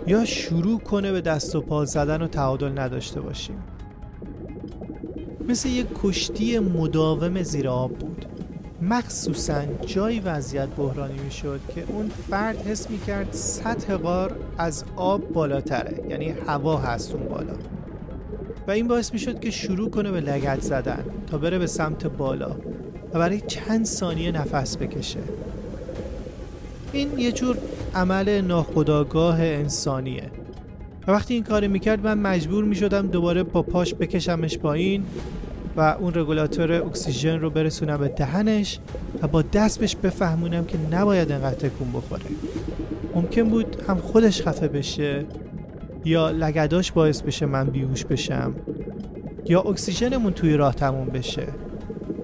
یا 0.08 0.26
شروع 0.26 0.80
کنه 0.80 1.12
به 1.12 1.22
دست 1.22 1.56
و 1.56 1.62
پا 1.62 1.86
زدن 1.86 2.22
و 2.22 2.28
تعادل 2.28 2.80
نداشته 2.80 3.22
باشیم. 3.22 3.64
مثل 5.48 5.70
یک 5.70 5.88
کشتی 6.04 6.60
مداوم 6.60 7.44
زیر 7.44 7.68
آب 7.68 7.92
بود. 7.92 8.26
مخصوصا 8.82 9.62
جایی 9.86 10.20
وضعیت 10.20 10.68
بحرانی 10.68 11.20
می 11.20 11.32
شد 11.32 11.60
که 11.76 11.84
اون 11.88 12.10
فرد 12.30 12.68
حس 12.68 12.90
می 12.90 13.00
کرد 13.00 13.28
سطح 13.32 13.96
غار 13.96 14.36
از 14.58 14.84
آب 14.96 15.30
بالاتره 15.34 16.04
یعنی 16.10 16.30
هوا 16.48 16.78
هست 16.78 17.16
اون 17.16 17.28
بالا. 17.28 17.54
و 18.68 18.72
این 18.72 18.88
باعث 18.88 19.14
می 19.14 19.20
شد 19.20 19.40
که 19.40 19.52
شروع 19.52 19.90
کنه 19.90 20.12
به 20.12 20.22
لگت 20.22 20.62
زدن 20.62 21.06
تا 21.28 21.38
بره 21.38 21.60
به 21.60 21.68
سمت 21.68 22.08
بالا 22.08 22.56
و 23.14 23.20
برای 23.20 23.42
چند 23.42 23.86
ثانیه 23.86 24.32
نفس 24.32 24.78
بکشه. 24.78 25.20
این 26.94 27.20
یه 27.20 27.32
جور 27.32 27.58
عمل 27.96 28.42
ناخداگاه 28.42 29.42
انسانیه. 29.42 30.32
و 31.08 31.12
وقتی 31.12 31.34
این 31.34 31.44
کار 31.44 31.68
می‌کرد 31.68 32.06
من 32.06 32.18
مجبور 32.18 32.64
می‌شدم 32.64 33.08
دوباره 33.08 33.44
با 33.44 33.62
پاش 33.62 33.94
بکشمش 33.96 34.58
پایین 34.58 35.04
و 35.78 35.82
اون 36.00 36.14
رگولاتور 36.16 36.72
اکسیژن 36.72 37.40
رو 37.40 37.50
برسونم 37.50 37.98
به 37.98 38.08
دهنش 38.08 38.80
و 39.22 39.28
با 39.28 39.42
دست 39.42 39.80
بهش 39.80 39.96
بفهمونم 39.96 40.66
که 40.66 40.78
نباید 40.92 41.32
انقدر 41.32 41.56
تکون 41.56 41.92
بخوره. 41.92 42.26
ممکن 43.16 43.44
بود 43.44 43.84
هم 43.88 43.98
خودش 43.98 44.42
خفه 44.42 44.68
بشه 44.68 45.26
یا 46.06 46.30
لگداش 46.30 46.92
باعث 46.92 47.22
بشه 47.22 47.46
من 47.46 47.68
بیهوش 47.68 48.06
بشم 48.06 48.56
یا 49.46 49.62
اکسیژنمون 49.62 50.34
توی 50.34 50.54
راه 50.58 50.76
تموم 50.76 51.08
بشه. 51.08 51.48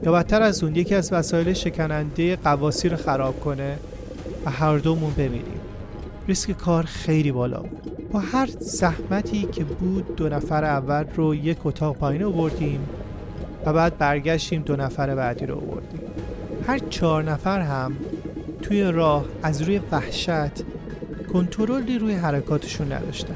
یا 0.04 0.12
بدتر 0.12 0.42
از 0.42 0.64
اون 0.64 0.76
یکی 0.76 0.96
از 0.96 1.14
وسایل 1.14 1.54
شکننده 1.54 2.36
قواسی 2.36 2.90
رو 2.90 2.98
خراب 2.98 3.40
کنه 3.40 3.76
و 4.46 4.50
هر 4.50 4.78
دومون 4.78 5.12
بمیریم. 5.18 5.59
ریسک 6.28 6.52
کار 6.52 6.84
خیلی 6.84 7.32
بالا 7.32 7.60
بود. 7.60 8.10
با 8.12 8.20
هر 8.20 8.50
زحمتی 8.60 9.44
که 9.52 9.64
بود 9.64 10.16
دو 10.16 10.30
نفر 10.30 10.64
اول 10.64 11.04
رو 11.16 11.36
یک 11.36 11.66
اتاق 11.66 11.96
پایین 11.98 12.24
آوردیم 12.24 12.90
و 13.66 13.74
بعد 13.74 13.98
برگشتیم 13.98 14.62
دو 14.62 14.76
نفر 14.76 15.16
بعدی 15.16 15.46
رو 15.46 15.56
آوردیم. 15.56 16.02
هر 16.68 16.80
چهار 16.80 17.24
نفر 17.24 17.62
هم 17.62 17.98
توی 18.62 18.84
راه 18.84 19.26
از 19.44 19.62
روی 19.62 19.82
وحشت 19.92 20.64
کنترلی 21.34 22.00
روی 22.00 22.14
حرکاتشون 22.14 22.92
نداشتن. 22.92 23.36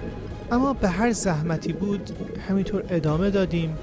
اما 0.52 0.74
به 0.74 0.90
هر 0.90 1.12
زحمتی 1.12 1.74
بود 1.74 2.10
همینطور 2.50 2.84
ادامه 2.90 3.30
دادیم 3.30 3.78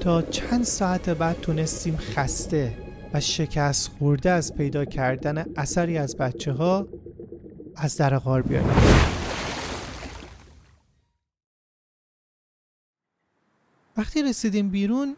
تا 0.00 0.22
چند 0.22 0.64
ساعت 0.64 1.10
بعد 1.10 1.36
تونستیم 1.42 1.96
خسته 1.96 2.72
و 3.14 3.20
شکست 3.20 3.90
خورده 3.98 4.30
از 4.30 4.54
پیدا 4.54 4.84
کردن 4.84 5.44
اثری 5.56 5.98
از 5.98 6.16
بچه 6.16 6.52
ها 6.52 6.86
از 7.76 7.96
در 7.96 8.18
غار 8.18 8.42
بیاریم. 8.42 8.74
وقتی 13.96 14.22
رسیدیم 14.22 14.70
بیرون 14.70 15.16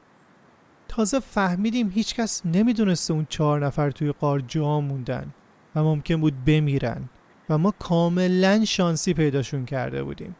تازه 0.88 1.21
فهمیدیم 1.21 1.88
هیچکس 1.88 2.47
نمی‌دونسته 2.47 3.15
اون 3.15 3.27
چهار 3.31 3.67
نفر 3.67 3.91
توی 3.91 4.12
قار 4.12 4.41
جا 4.41 4.81
موندن 4.81 5.35
و 5.75 5.83
ممکن 5.83 6.17
بود 6.17 6.45
بمیرن 6.45 7.09
و 7.49 7.59
ما 7.59 7.71
کاملا 7.79 8.65
شانسی 8.65 9.15
پیداشون 9.15 9.65
کرده 9.65 10.03
بودیم. 10.03 10.37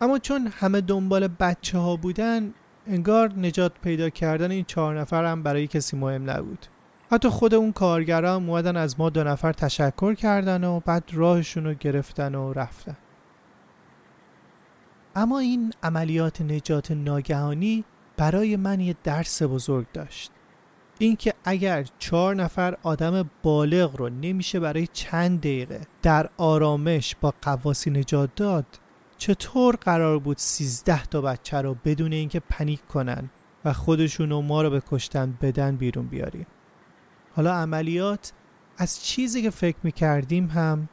اما 0.00 0.18
چون 0.18 0.46
همه 0.46 0.80
دنبال 0.80 1.28
بچه 1.28 1.78
ها 1.78 1.96
بودن 1.96 2.54
انگار 2.86 3.32
نجات 3.32 3.72
پیدا 3.82 4.10
کردن 4.10 4.50
این 4.50 4.64
چهار 4.64 5.00
نفر 5.00 5.24
هم 5.24 5.42
برای 5.42 5.66
کسی 5.66 5.96
مهم 5.96 6.30
نبود. 6.30 6.66
حتی 7.12 7.28
خود 7.28 7.54
اون 7.54 7.72
کارگرا 7.72 8.34
هم 8.34 8.50
اومدن 8.50 8.76
از 8.76 9.00
ما 9.00 9.10
دو 9.10 9.24
نفر 9.24 9.52
تشکر 9.52 10.14
کردن 10.14 10.64
و 10.64 10.80
بعد 10.80 11.04
راهشون 11.12 11.64
رو 11.64 11.74
گرفتن 11.74 12.34
و 12.34 12.52
رفتن. 12.52 12.96
اما 15.16 15.38
این 15.38 15.72
عملیات 15.82 16.40
نجات 16.40 16.90
ناگهانی 16.90 17.84
برای 18.16 18.56
من 18.56 18.80
یه 18.80 18.96
درس 19.04 19.42
بزرگ 19.42 19.86
داشت. 19.92 20.30
اینکه 20.98 21.34
اگر 21.44 21.86
چهار 21.98 22.34
نفر 22.34 22.76
آدم 22.82 23.30
بالغ 23.42 23.96
رو 23.96 24.08
نمیشه 24.08 24.60
برای 24.60 24.88
چند 24.92 25.40
دقیقه 25.40 25.80
در 26.02 26.28
آرامش 26.36 27.16
با 27.20 27.34
قواسی 27.42 27.90
نجات 27.90 28.30
داد 28.36 28.66
چطور 29.18 29.76
قرار 29.76 30.18
بود 30.18 30.38
سیزده 30.38 31.02
تا 31.02 31.20
بچه 31.20 31.56
رو 31.56 31.76
بدون 31.84 32.12
اینکه 32.12 32.40
پنیک 32.40 32.86
کنن 32.86 33.30
و 33.64 33.72
خودشون 33.72 34.32
و 34.32 34.42
ما 34.42 34.62
رو 34.62 34.70
به 34.70 34.82
کشتن 34.90 35.38
بدن 35.42 35.76
بیرون 35.76 36.06
بیاریم؟ 36.06 36.46
حالا 37.36 37.54
عملیات 37.54 38.32
از 38.78 39.04
چیزی 39.04 39.42
که 39.42 39.50
فکر 39.50 39.76
می‌کردیم 39.82 40.46
هم 40.46 40.88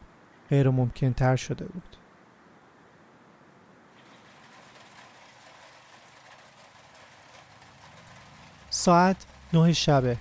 غیر 0.49 0.69
ممکن 0.69 1.13
تر 1.13 1.35
شده 1.35 1.65
بود. 1.65 1.97
ساعت 8.69 9.25
نه 9.53 9.73
شبه. 9.73 10.17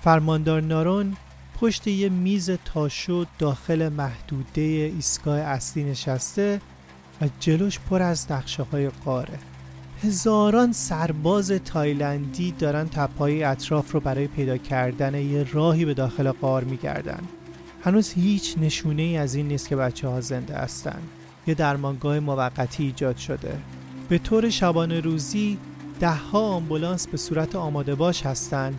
فرماندار 0.00 0.60
نارون 0.60 1.16
پشت 1.60 1.86
یه 1.86 2.08
میز 2.08 2.50
تاشو 2.50 3.24
داخل 3.38 3.88
محدوده 3.88 4.60
ایستگاه 4.60 5.38
اصلی 5.38 5.84
نشسته 5.84 6.60
و 7.20 7.28
جلوش 7.40 7.78
پر 7.78 8.02
از 8.02 8.32
نقشه 8.32 8.62
های 8.62 8.88
قاره 8.88 9.38
هزاران 10.04 10.72
سرباز 10.72 11.50
تایلندی 11.50 12.54
دارن 12.58 12.88
تپای 12.88 13.44
اطراف 13.44 13.92
رو 13.92 14.00
برای 14.00 14.26
پیدا 14.26 14.56
کردن 14.56 15.14
یه 15.14 15.46
راهی 15.52 15.84
به 15.84 15.94
داخل 15.94 16.30
قار 16.30 16.64
میگردن. 16.64 17.20
هنوز 17.84 18.12
هیچ 18.12 18.54
نشونه 18.60 19.02
ای 19.02 19.16
از 19.16 19.34
این 19.34 19.48
نیست 19.48 19.68
که 19.68 19.76
بچه 19.76 20.08
ها 20.08 20.20
زنده 20.20 20.54
هستن. 20.54 20.98
یه 21.46 21.54
درمانگاه 21.54 22.20
موقتی 22.20 22.84
ایجاد 22.84 23.16
شده. 23.16 23.58
به 24.08 24.18
طور 24.18 24.50
شبانه 24.50 25.00
روزی 25.00 25.58
ده 26.00 26.14
ها 26.14 26.40
آمبولانس 26.40 27.06
به 27.06 27.16
صورت 27.16 27.56
آماده 27.56 27.94
باش 27.94 28.26
هستن 28.26 28.74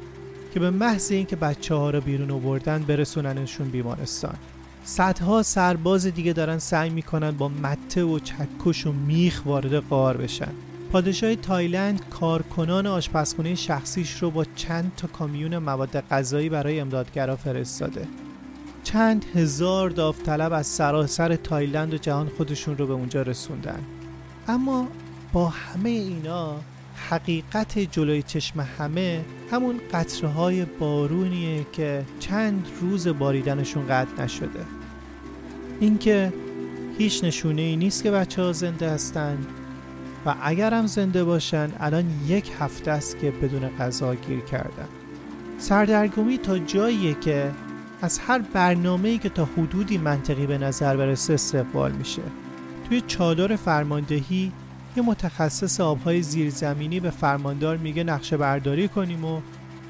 که 0.54 0.60
به 0.60 0.70
محض 0.70 1.12
اینکه 1.12 1.36
بچه 1.36 1.76
ها 1.76 1.90
رو 1.90 2.02
بیرون 2.02 2.32
آوردن 2.32 2.84
برسوننشون 2.84 3.70
بیمارستان. 3.70 4.36
صدها 4.84 5.44
سرباز 5.44 6.06
دیگه 6.06 6.34
دارن 6.34 6.60
سعی 6.60 6.90
می‌کنن 6.90 7.32
با 7.32 7.48
مته 7.48 8.04
و 8.04 8.20
چکش 8.20 8.88
و 8.88 8.92
میخ 8.92 9.42
وارد 9.46 9.76
غار 9.76 10.18
بشن. 10.18 10.52
پادشاه 10.94 11.36
تایلند 11.36 12.10
کارکنان 12.10 12.88
آشپزخونه 12.88 13.56
شخصیش 13.56 14.24
رو 14.24 14.32
با 14.32 14.46
چند 14.56 14.92
تا 14.98 15.08
کامیون 15.08 15.58
مواد 15.58 16.00
غذایی 16.00 16.50
برای 16.50 16.80
امدادگرا 16.80 17.36
فرستاده. 17.36 18.08
چند 18.84 19.26
هزار 19.36 19.90
داوطلب 19.90 20.54
از 20.54 20.68
سراسر 20.68 21.36
تایلند 21.36 21.94
و 21.94 21.98
جهان 21.98 22.30
خودشون 22.30 22.78
رو 22.78 22.88
به 22.88 22.94
اونجا 22.94 23.22
رسوندن. 23.22 23.80
اما 24.48 24.88
با 25.34 25.50
همه 25.50 25.90
اینا 25.90 26.56
حقیقت 27.10 27.80
جلوی 27.80 28.24
چشم 28.24 28.68
همه 28.80 29.26
همون 29.52 29.80
قطره 29.94 30.30
های 30.30 30.66
بارونیه 30.66 31.66
که 31.72 32.06
چند 32.20 32.68
روز 32.82 33.08
باریدنشون 33.08 33.88
قطع 33.88 34.24
نشده. 34.24 34.66
اینکه 35.80 36.34
هیچ 36.98 37.24
نشونه 37.24 37.62
ای 37.62 37.76
نیست 37.76 38.04
که 38.04 38.12
بچه 38.12 38.42
ها 38.42 38.52
زنده 38.52 38.90
هستند 38.90 39.48
و 40.26 40.36
اگر 40.42 40.74
هم 40.74 40.88
زنده 40.88 41.24
باشن 41.24 41.70
الان 41.80 42.06
یک 42.28 42.52
هفته 42.60 42.92
است 42.92 43.20
که 43.20 43.32
بدون 43.32 43.70
غذا 43.80 44.16
گیر 44.16 44.40
کردن. 44.40 44.88
سردرگمی 45.58 46.38
تا 46.38 46.60
جاییه 46.60 47.14
که 47.14 47.52
از 48.02 48.20
هر 48.20 48.40
برنامه‌ای 48.40 49.18
که 49.18 49.30
تا 49.30 49.46
حدودی 49.46 49.98
منطقی 49.98 50.48
به 50.48 50.58
نظر 50.58 50.98
برسه 50.98 51.34
استقبال 51.34 51.92
میشه. 51.92 52.22
توی 52.90 53.02
چادر 53.02 53.56
فرماندهی 53.56 54.52
یه 54.98 55.04
متخصص 55.04 55.82
آبهای 55.82 56.22
زیرزمینی 56.22 57.00
به 57.00 57.10
فرماندار 57.10 57.78
میگه 57.78 58.04
نقشه 58.04 58.38
برداری 58.38 58.88
کنیم 58.88 59.26
و 59.26 59.42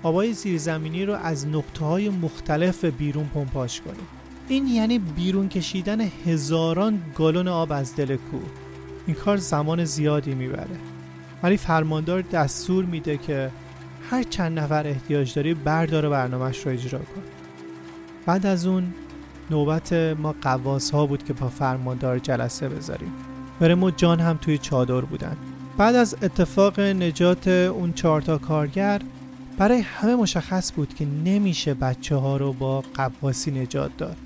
آبهای 0.04 0.34
زیرزمینی 0.34 1.06
رو 1.06 1.14
از 1.14 1.48
نقطه 1.48 1.86
های 1.86 2.10
مختلف 2.10 2.86
بیرون 2.86 3.26
پمپاژ 3.34 3.80
کنیم. 3.80 4.08
این 4.48 4.68
یعنی 4.68 5.00
بیرون 5.00 5.50
کشیدن 5.50 6.02
هزاران 6.02 7.02
گالون 7.16 7.48
آب 7.48 7.72
از 7.72 7.96
دل 7.96 8.16
کوه. 8.16 8.63
این 9.08 9.16
کار 9.16 9.38
زمان 9.38 9.86
زیادی 9.86 10.36
می‌بره. 10.36 10.78
ولی 11.44 11.58
فرماندار 11.58 12.22
دستور 12.22 12.86
میده 12.86 13.18
که 13.18 13.52
هر 14.10 14.24
چند 14.24 14.60
نفر 14.60 14.88
احتیاج 14.88 15.34
داری 15.34 15.54
بردار 15.54 16.10
برنامهش 16.10 16.66
رو 16.66 16.72
اجرا 16.72 17.00
کن. 17.00 17.24
بعد 18.26 18.46
از 18.46 18.66
اون 18.66 18.94
نوبت 19.52 19.94
ما 19.94 20.36
قواس 20.42 20.92
ها 20.92 21.06
بود 21.06 21.24
که 21.24 21.34
با 21.34 21.50
فرماندار 21.50 22.20
جلسه 22.20 22.70
بذاریم. 22.70 23.12
برم 23.60 23.84
و 23.84 23.92
جان 23.92 24.20
هم 24.20 24.38
توی 24.42 24.58
چادر 24.58 25.02
بودن. 25.02 25.38
بعد 25.78 25.96
از 25.96 26.16
اتفاق 26.22 26.80
نجات 26.80 27.48
اون 27.48 27.94
چهارتا 27.94 28.38
کارگر 28.38 29.02
برای 29.58 29.80
همه 29.80 30.16
مشخص 30.16 30.74
بود 30.76 30.94
که 30.94 31.06
نمیشه 31.06 31.74
بچه 31.74 32.16
ها 32.16 32.38
رو 32.38 32.54
با 32.54 32.84
قواسی 32.94 33.52
نجات 33.52 33.98
داد. 33.98 34.18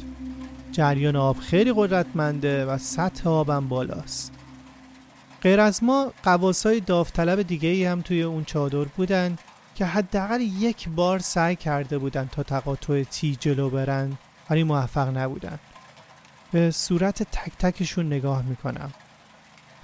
جریان 0.71 1.15
آب 1.15 1.37
خیلی 1.37 1.73
قدرتمنده 1.75 2.65
و 2.65 2.77
سطح 2.77 3.29
آبم 3.29 3.67
بالاست. 3.67 4.36
غیر 5.47 5.59
از 5.59 5.83
ما 5.83 6.13
قواسای 6.23 6.79
داوطلب 6.79 7.41
دیگه 7.41 7.69
ای 7.69 7.85
هم 7.85 8.01
توی 8.01 8.21
اون 8.21 8.43
چادر 8.43 8.83
بودن 8.83 9.37
که 9.75 9.85
حداقل 9.85 10.41
یک 10.41 10.89
بار 10.89 11.19
سعی 11.19 11.55
کرده 11.55 11.97
بودن 11.97 12.29
تا 12.31 12.43
تقاطع 12.43 13.03
تی 13.03 13.35
جلو 13.35 13.69
برن. 13.69 14.17
ولی 14.49 14.63
موفق 14.63 15.17
نبودن. 15.17 15.59
به 16.51 16.71
صورت 16.71 17.23
تک 17.23 17.51
تکشون 17.59 18.05
نگاه 18.05 18.41
می‌کنم. 18.41 18.93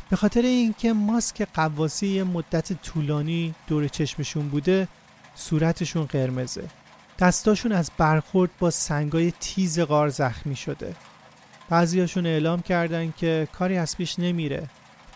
به 0.10 0.16
خاطر 0.16 0.42
اینکه 0.42 0.94
ماسک 0.94 1.48
قواسی 1.54 2.24
مدت 2.24 2.74
طولانی 2.74 3.56
دور 3.68 3.88
چشمشون 3.88 4.50
بوده 4.50 4.88
صورتشون 5.36 6.06
قرمزه. 6.06 6.64
دستاشون 7.20 7.72
از 7.72 7.92
برخورد 7.98 8.52
با 8.60 8.70
سنگای 8.70 9.34
تیز 9.40 9.80
غار 9.80 10.10
زخمی 10.10 10.56
شده. 10.56 10.96
بعضیاشون 11.70 12.26
اعلام 12.26 12.62
کردن 12.62 13.14
که 13.18 13.48
کاری 13.52 13.78
از 13.78 13.98
پیش 13.98 14.20
نمیره. 14.20 14.70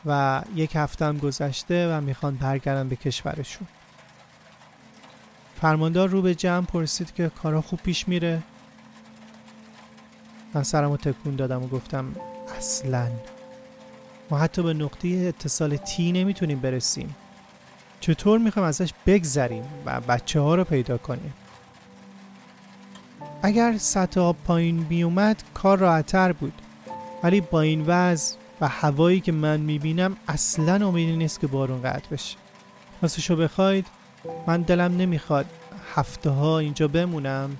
و 0.05 0.41
یک 0.55 0.75
هفته 0.75 1.05
هم 1.05 1.17
گذشته 1.17 1.95
و 1.95 2.01
می‌خوان 2.01 2.35
برگردن 2.35 2.89
به 2.89 2.95
کشورشون. 2.95 3.67
فرماندار 5.61 6.09
رو 6.09 6.21
به 6.21 6.35
جمع 6.35 6.65
پرسید 6.65 7.13
که 7.13 7.31
کارا 7.43 7.61
خوب 7.61 7.79
پیش 7.79 8.07
میره. 8.07 8.43
من 10.53 10.63
سرم 10.63 10.91
رو 10.91 10.97
تکون 10.97 11.35
دادم 11.35 11.63
و 11.63 11.67
گفتم 11.67 12.15
اصلا. 12.57 13.07
ما 14.29 14.37
حتی 14.37 14.63
به 14.63 14.73
نقطه 14.73 15.07
اتصال 15.07 15.77
تی 15.77 16.11
نمی‌تونیم 16.11 16.59
برسیم. 16.59 17.15
چطور 17.99 18.39
می‌خوایم 18.39 18.67
ازش 18.67 18.93
بگذریم 19.05 19.63
و 19.85 20.01
بچه 20.01 20.39
ها 20.39 20.55
رو 20.55 20.63
پیدا 20.63 20.97
کنیم؟ 20.97 21.33
اگر 23.41 23.77
سطح 23.77 24.21
آب 24.21 24.35
پایین 24.45 24.83
بیومد 24.83 25.43
کار 25.53 25.77
راحتتر 25.77 26.31
بود. 26.31 26.53
ولی 27.23 27.41
با 27.41 27.61
این 27.61 27.83
وضع 27.87 28.35
و 28.61 28.67
هوایی 28.67 29.19
که 29.19 29.31
من 29.31 29.59
می‌بینم 29.59 30.17
اصلا 30.27 30.87
امیدی 30.87 31.15
نیست 31.15 31.39
که 31.39 31.47
بارون 31.47 31.81
قطع 31.81 32.09
بشه. 32.11 32.37
راستشو 33.01 33.35
بخواید 33.35 33.85
من 34.47 34.61
دلم 34.61 34.97
نمی‌خواد 34.97 35.45
هفته 35.95 36.29
ها 36.29 36.59
اینجا 36.59 36.87
بمونم 36.87 37.57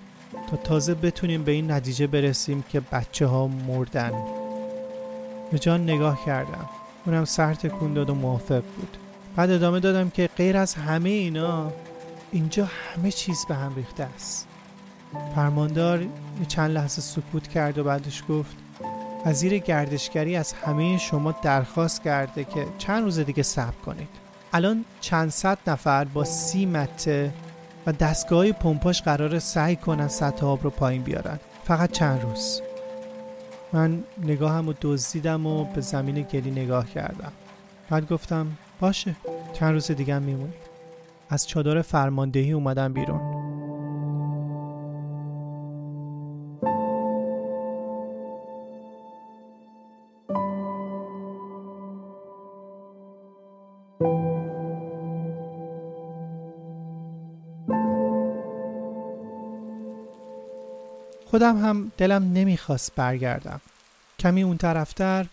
تا 0.50 0.58
تازه 0.58 0.94
بتونیم 0.94 1.44
به 1.44 1.52
این 1.52 1.72
نتیجه 1.72 2.08
برسیم 2.08 2.64
که 2.70 2.80
بچه 2.80 3.28
ها 3.28 3.48
مردن. 3.48 4.12
به 5.52 5.60
جان 5.60 5.84
نگاه 5.84 6.26
کردم. 6.26 6.70
اونم 7.06 7.26
سر 7.26 7.54
تکون 7.54 7.94
داد 7.94 8.10
و 8.10 8.16
موافق 8.16 8.64
بود. 8.78 8.98
بعد 9.36 9.52
ادامه 9.52 9.80
دادم 9.80 10.10
که 10.10 10.30
غیر 10.38 10.58
از 10.58 10.74
همه 10.74 11.10
اینا 11.10 11.72
اینجا 12.32 12.66
همه 12.66 13.12
چیز 13.12 13.46
به 13.50 13.56
هم 13.56 13.76
ریخته 13.76 14.04
است. 14.04 14.48
فرماندار 15.36 16.06
چند 16.48 16.72
لحظه 16.72 17.02
سکوت 17.02 17.48
کرد 17.48 17.78
و 17.78 17.84
بعدش 17.84 18.24
گفت 18.30 18.56
وزیر 19.26 19.58
گردشگری 19.58 20.36
از 20.36 20.54
همه 20.54 20.98
شما 20.98 21.32
درخواست 21.32 22.04
کرده 22.04 22.44
که 22.44 22.66
چند 22.78 23.04
روز 23.04 23.20
دیگه 23.20 23.44
صبر 23.44 23.78
کنید. 23.86 24.08
الان 24.54 24.86
چند 25.02 25.30
صد 25.30 25.58
نفر 25.68 26.04
با 26.06 26.24
سی 26.24 26.66
مته 26.66 27.34
و 27.86 27.92
دستگاه 27.92 28.52
پمپاژ 28.52 29.02
قرار 29.02 29.40
سعی 29.40 29.76
کنن 29.76 30.08
سطح 30.08 30.46
آب 30.46 30.64
رو 30.64 30.70
پایین 30.70 31.02
بیارن. 31.02 31.40
فقط 31.64 31.92
چند 31.92 32.22
روز. 32.22 32.62
من 33.74 34.04
نگاهم 34.24 34.68
رو 34.68 34.74
دزدیدم 34.82 35.46
و 35.46 35.64
به 35.64 35.82
زمین 35.82 36.22
گلی 36.22 36.52
نگاه 36.52 36.90
کردم. 36.90 37.32
بعد 37.90 38.10
گفتم 38.10 38.48
باشه 38.80 39.16
چند 39.54 39.74
روز 39.74 39.92
دیگه 39.92 40.16
هم 40.16 40.22
میمونی 40.22 40.54
از 41.30 41.48
چادر 41.48 41.82
فرماندهی 41.82 42.52
اومدم 42.52 42.94
بیرون. 42.94 43.37
خودم 61.38 61.66
هم 61.66 61.92
دلم 61.98 62.34
نمی‌خواست 62.34 62.96
برگردم. 62.96 63.62
کمی 64.20 64.44
اون 64.44 64.58
طرفتر 64.58 65.26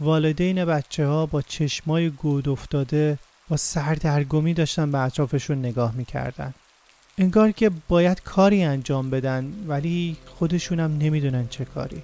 والدین 0.00 0.64
بچه 0.64 1.06
ها 1.06 1.26
با 1.26 1.42
چشمای 1.42 2.10
گود 2.10 2.48
افتاده 2.48 3.18
با 3.48 3.56
سردرگمی 3.56 4.54
داشتن 4.54 4.92
به 4.92 4.98
اطرافشون 4.98 5.58
نگاه 5.58 5.94
می‌کردن. 5.94 6.54
انگار 7.18 7.50
که 7.50 7.70
باید 7.88 8.22
کاری 8.22 8.64
انجام 8.64 9.10
بدن 9.10 9.52
ولی 9.66 10.16
خودشونم 10.26 10.98
نمی‌دونن 10.98 11.48
چه 11.48 11.64
کاری. 11.64 12.02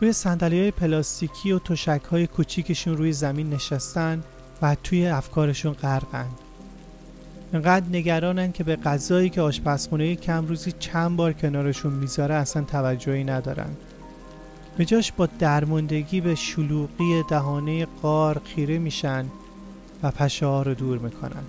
روی 0.00 0.12
سندلی 0.12 0.60
های 0.60 0.70
پلاستیکی 0.70 1.52
و 1.52 1.58
تشک 1.58 2.02
های 2.10 2.26
کوچیکشون 2.26 2.96
روی 2.96 3.12
زمین 3.12 3.50
نشستن 3.50 4.22
و 4.62 4.74
توی 4.74 5.06
افکارشون 5.06 5.72
غرقن. 5.72 6.28
انقدر 7.54 7.86
نگرانن 7.88 8.52
که 8.52 8.64
به 8.64 8.76
غذایی 8.76 9.30
که 9.30 9.40
آشپزخونه 9.40 10.16
کم 10.16 10.46
روزی 10.46 10.72
چند 10.72 11.16
بار 11.16 11.32
کنارشون 11.32 11.92
می‌ذاره 11.92 12.34
اصلا 12.34 12.62
توجهی 12.62 13.24
ندارن. 13.24 13.70
به 14.76 14.84
جاش 14.84 15.12
با 15.12 15.28
درماندگی 15.38 16.20
به 16.20 16.34
شلوغی 16.34 17.22
دهانه 17.30 17.86
قار 18.02 18.40
خیره 18.44 18.78
میشن 18.78 19.26
و 20.02 20.10
پشه 20.10 20.46
ها 20.46 20.62
رو 20.62 20.74
دور 20.74 20.98
می‌کنن. 20.98 21.42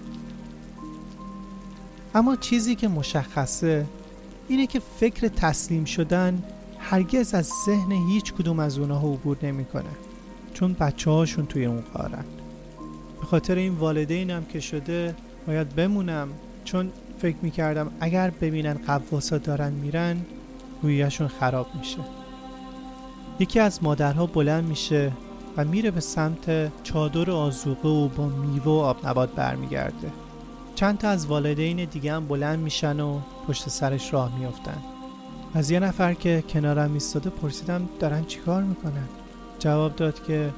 اما 2.16 2.36
چیزی 2.36 2.76
که 2.76 2.88
مشخصه 2.88 3.86
اینه 4.48 4.68
که 4.68 4.82
فکر 5.00 5.28
تسلیم 5.28 5.86
شدن 5.86 6.44
هرگز 6.80 7.34
از 7.34 7.52
ذهن 7.66 7.92
هیچ 7.92 8.34
کدوم 8.34 8.60
از 8.60 8.78
اونها 8.78 9.14
عبور 9.14 9.38
نمی‌کنه 9.44 9.90
چون 10.54 10.74
بچه 10.74 11.12
هاشون 11.12 11.46
توی 11.46 11.66
اون 11.66 11.84
قارن. 11.94 12.26
به 13.20 13.26
خاطر 13.26 13.56
این 13.56 13.74
والدینم 13.74 14.46
که 14.46 14.60
شده 14.60 15.16
باید 15.48 15.76
بمونم 15.76 16.28
چون 16.64 16.92
فکر 17.20 17.38
می‌کردم 17.42 17.92
اگر 18.00 18.30
ببینن 18.30 18.74
قواسا 18.74 19.38
دارن 19.38 19.72
میرن 19.72 20.18
رویشون 20.82 21.28
خراب 21.28 21.68
میشه. 21.76 21.98
یکی 23.40 23.60
از 23.60 23.84
مادرها 23.84 24.26
بلند 24.26 24.64
میشه 24.64 25.12
و 25.58 25.66
میره 25.66 25.92
به 25.92 26.00
سمت 26.00 26.72
چادر 26.84 27.32
آزوقه 27.32 27.90
و 27.90 28.08
با 28.08 28.28
میوه 28.28 28.66
و 28.66 28.70
آب 28.70 29.08
نبات 29.08 29.30
برمیگرده. 29.30 30.12
چند 30.76 30.98
تا 30.98 31.10
از 31.10 31.26
والدین 31.26 31.86
دیگه 31.86 32.14
هم 32.14 32.28
بلند 32.28 32.60
میشن 32.60 33.00
و 33.00 33.20
پشت 33.48 33.70
سرش 33.70 34.14
راه 34.14 34.40
میافتن. 34.40 34.78
از 35.54 35.72
یه 35.72 35.80
نفر 35.80 36.14
که 36.14 36.44
کنارم 36.50 36.94
ایستاده 36.94 37.30
پرسیدم 37.30 37.90
دارن 38.00 38.26
چیکار 38.26 38.64
می‌کنن؟ 38.64 39.08
جواب 39.60 39.96
داد 39.96 40.24
که 40.24 40.50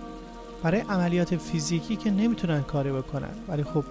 برای 0.63 0.82
عملیات 0.82 1.36
فیزیکی 1.36 1.95
که 1.95 2.12
نمی‌تونن 2.12 2.62
کاری 2.62 2.91
بکنن 2.91 3.34
ولی 3.47 3.63
خب 3.63 3.84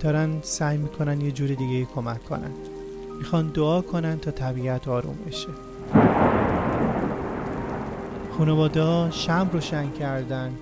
دارن 0.00 0.40
سعی 0.42 0.78
می‌کنن 0.78 1.20
یه 1.20 1.32
جور 1.32 1.48
دیگه 1.48 1.84
کمک 1.84 2.24
کنن. 2.24 2.50
می‌خوان 3.18 3.48
دعا 3.48 3.80
کنن 3.80 4.18
تا 4.18 4.30
طبیعت 4.30 4.88
آروم 4.88 5.18
بشه. 5.26 5.48
خانواده 8.38 8.82
ها 8.82 9.10
شم 9.10 9.50
روشن 9.52 9.90
کردن 9.90 10.52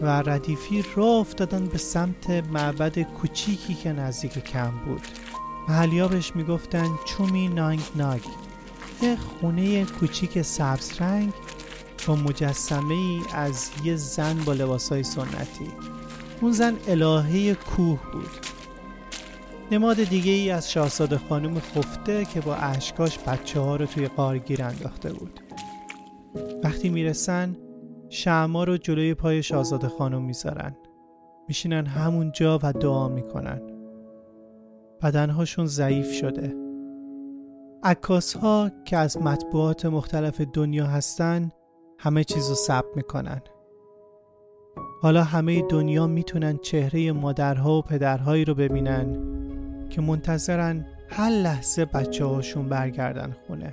و 0.00 0.06
ردیفی 0.06 0.84
راه 0.96 1.20
افتادن 1.20 1.66
به 1.66 1.78
سمت 1.78 2.30
معبد 2.30 2.98
کوچیکی 2.98 3.74
که 3.74 3.92
نزدیک 3.92 4.44
کم 4.44 4.70
بود. 4.86 5.02
محلی 5.68 6.08
بهش 6.08 6.32
می‌گفتن 6.36 6.88
چومی 7.04 7.48
نانگ 7.48 7.80
ناگ. 7.96 8.20
یه 9.02 9.16
خونه 9.16 9.84
کوچیک 9.84 10.42
سبز 10.42 11.00
رنگ 11.00 11.32
با 12.06 12.16
مجسمه 12.16 12.94
ای 12.94 13.20
از 13.34 13.70
یه 13.84 13.96
زن 13.96 14.38
با 14.44 14.52
لباسای 14.52 15.02
سنتی. 15.02 15.70
اون 16.40 16.52
زن 16.52 16.76
الهه 16.88 17.54
کوه 17.54 17.98
بود. 18.12 18.30
نماد 19.72 20.04
دیگه 20.04 20.32
ای 20.32 20.50
از 20.50 20.70
شاهزاده 20.70 21.18
خانم 21.18 21.60
خفته 21.60 22.24
که 22.24 22.40
با 22.40 22.54
اشکاش 22.54 23.18
بچه 23.18 23.60
ها 23.60 23.76
رو 23.76 23.86
توی 23.86 24.08
قارگیر 24.08 24.62
انداخته 24.62 25.12
بود. 25.12 25.40
وقتی 26.64 26.88
می‌رسن 26.88 27.56
شما 28.08 28.64
رو 28.64 28.76
جلوی 28.76 29.14
پای 29.14 29.42
شاهزاده 29.42 29.88
خانم 29.88 30.22
می‌ذارن. 30.22 30.76
میشینن 31.48 31.86
همونجا 31.86 32.58
و 32.62 32.72
دعا 32.72 33.08
می‌کنن. 33.08 33.60
بدنهاشون 35.02 35.66
ضعیف 35.66 36.12
شده. 36.12 36.54
عکاس 37.82 38.36
ها 38.36 38.70
که 38.84 38.96
از 38.96 39.18
مطبوعات 39.18 39.86
مختلف 39.86 40.40
دنیا 40.40 40.86
هستن 40.86 41.50
همه 41.98 42.24
چیز 42.24 42.48
رو 42.48 42.54
ثبت 42.54 42.96
می‌کنن. 42.96 43.40
حالا 45.02 45.24
همه 45.24 45.62
دنیا 45.62 46.06
می‌تونن 46.06 46.58
چهره 46.58 47.12
مادرها 47.12 47.78
و 47.78 47.82
پدرهایی 47.82 48.44
رو 48.44 48.54
ببینن. 48.54 49.32
که 49.92 50.00
منتظرن 50.00 50.84
هر 51.08 51.30
لحظه 51.30 51.84
بچه 51.84 52.24
هاشون 52.24 52.68
برگردن 52.68 53.36
خونه. 53.46 53.72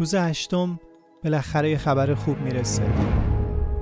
روز 0.00 0.14
هشتم 0.14 0.80
بالاخره 1.24 1.76
خبر 1.76 2.14
خوب 2.14 2.38
می‌رسه. 2.38 2.82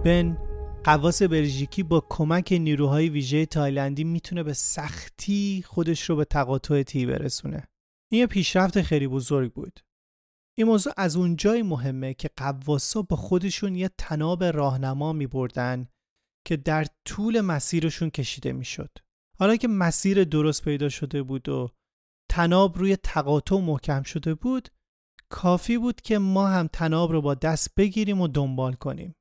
بن 0.04 0.38
قواس 0.84 1.22
بلژیکی 1.22 1.82
با 1.82 2.06
کمک 2.08 2.52
نیروهای 2.52 3.08
ویژه 3.08 3.46
تایلندی 3.46 4.04
می‌تونه 4.04 4.42
به 4.42 4.52
سختی 4.52 5.64
خودش 5.66 6.10
رو 6.10 6.16
به 6.16 6.24
تقاطع 6.24 6.82
تی 6.82 7.06
برسونه. 7.06 7.68
این 8.12 8.20
یه 8.20 8.26
پیشرفت 8.26 8.82
خیلی 8.82 9.08
بزرگ 9.08 9.52
بود. 9.52 9.80
این 10.58 10.66
موضوع 10.66 10.92
از 10.96 11.16
اونجای 11.16 11.62
مهمه 11.62 12.14
که 12.14 12.30
قواسا 12.36 13.02
با 13.02 13.16
خودشون 13.16 13.74
یه 13.74 13.90
تناب 13.98 14.44
راهنما 14.44 15.12
می 15.12 15.26
بردن 15.26 15.88
که 16.46 16.56
در 16.56 16.86
طول 17.04 17.40
مسیرشون 17.40 18.10
کشیده 18.10 18.52
می‌شد. 18.52 18.90
حالا 19.38 19.56
که 19.56 19.68
مسیر 19.68 20.24
درست 20.24 20.64
پیدا 20.64 20.88
شده 20.88 21.22
بود 21.22 21.48
و 21.48 21.70
تناب 22.30 22.78
روی 22.78 22.96
تقاطع 22.96 23.56
محکم 23.56 24.02
شده 24.02 24.34
بود 24.34 24.68
کافی 25.30 25.78
بود 25.78 26.00
که 26.00 26.18
ما 26.18 26.48
هم 26.48 26.66
تناب 26.66 27.12
رو 27.12 27.22
با 27.22 27.34
دست 27.34 27.74
بگیریم 27.74 28.20
و 28.20 28.28
دنبال 28.28 28.74
کنیم 28.74 29.16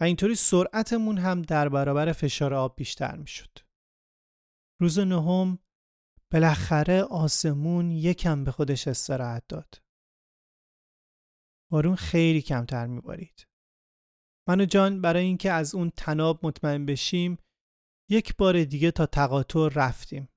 و 0.00 0.04
اینطوری 0.04 0.34
سرعتمون 0.34 1.18
هم 1.18 1.42
در 1.42 1.68
برابر 1.68 2.12
فشار 2.12 2.54
آب 2.54 2.76
بیشتر 2.76 3.16
می‌شد. 3.16 3.58
روز 4.80 4.98
نهم 4.98 5.58
بالاخره 6.32 7.02
آسمون 7.02 7.90
یکم 7.90 8.44
به 8.44 8.50
خودش 8.50 8.88
استراحت 8.88 9.42
داد. 9.48 9.82
بارون 11.70 11.96
خیلی 11.96 12.42
کمتر 12.42 12.86
میبارید. 12.86 13.46
من 14.48 14.60
و 14.60 14.64
جان 14.64 15.00
برای 15.00 15.24
اینکه 15.24 15.52
از 15.52 15.74
اون 15.74 15.90
تناب 15.90 16.46
مطمئن 16.46 16.86
بشیم 16.86 17.38
یک 18.10 18.36
بار 18.36 18.64
دیگه 18.64 18.90
تا 18.90 19.06
تقاطع 19.06 19.68
رفتیم. 19.74 20.28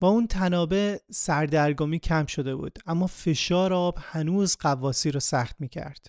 با 0.00 0.08
اون 0.08 0.26
تنابه 0.26 1.00
سردرگمی 1.10 1.98
کم 1.98 2.26
شده 2.26 2.56
بود 2.56 2.78
اما 2.86 3.06
فشار 3.06 3.72
آب 3.72 3.98
هنوز 4.02 4.56
قواسی 4.60 5.10
رو 5.10 5.20
سخت 5.20 5.56
می 5.60 5.68
کرد. 5.68 6.06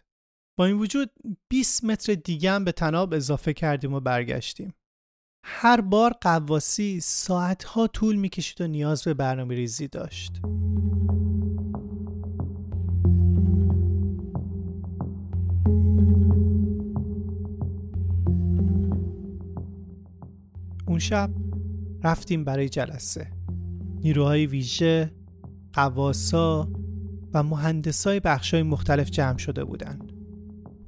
با 0.57 0.65
این 0.65 0.77
وجود 0.77 1.11
20 1.49 1.83
متر 1.83 2.13
دیگه 2.13 2.51
هم 2.51 2.63
به 2.63 2.71
تناب 2.71 3.13
اضافه 3.13 3.53
کردیم 3.53 3.93
و 3.93 3.99
برگشتیم. 3.99 4.73
هر 5.45 5.81
بار 5.81 6.13
قواسی 6.21 6.99
ساعتها 6.99 7.87
طول 7.87 8.15
می 8.15 8.29
کشید 8.29 8.61
و 8.61 8.67
نیاز 8.67 9.03
به 9.03 9.13
برنامه 9.13 9.55
ریزی 9.55 9.87
داشت. 9.87 10.41
اون 20.87 20.99
شب 20.99 21.31
رفتیم 22.03 22.43
برای 22.43 22.69
جلسه 22.69 23.40
نیروهای 24.03 24.45
ویژه، 24.45 25.11
قواسا 25.73 26.71
و 27.33 27.43
مهندسای 27.43 28.19
بخشای 28.19 28.63
مختلف 28.63 29.09
جمع 29.09 29.37
شده 29.37 29.63
بودند. 29.63 30.11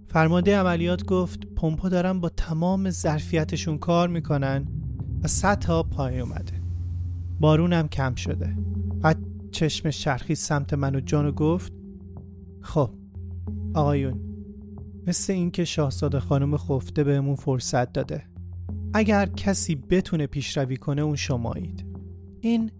فرمانده 0.07 0.57
عملیات 0.57 1.05
گفت 1.05 1.45
پمپا 1.55 1.89
دارن 1.89 2.19
با 2.19 2.29
تمام 2.29 2.89
ظرفیتشون 2.89 3.77
کار 3.77 4.09
می‌کنن 4.09 4.67
و 5.23 5.27
سطح 5.27 5.81
پایین 5.81 6.21
اومده. 6.21 6.61
بارونم 7.39 7.87
کم 7.87 8.15
شده. 8.15 8.57
بعد 9.01 9.25
چشم 9.51 9.89
شرخی 9.89 10.35
سمت 10.35 10.73
من 10.73 10.95
و 10.95 10.99
جانو 10.99 11.31
گفت 11.31 11.73
خب 12.61 12.89
آقایون 13.73 14.19
مثل 15.07 15.33
اینکه 15.33 15.65
شاهزاده 15.65 16.19
خانم 16.19 16.57
خفته 16.57 17.03
بهمون 17.03 17.35
فرصت 17.35 17.93
داده. 17.93 18.23
اگر 18.93 19.25
کسی 19.25 19.75
بتونه 19.75 20.27
پیشروی 20.27 20.77
کنه 20.77 21.01
اون 21.01 21.15
شمایید. 21.15 21.85
این 22.41 22.71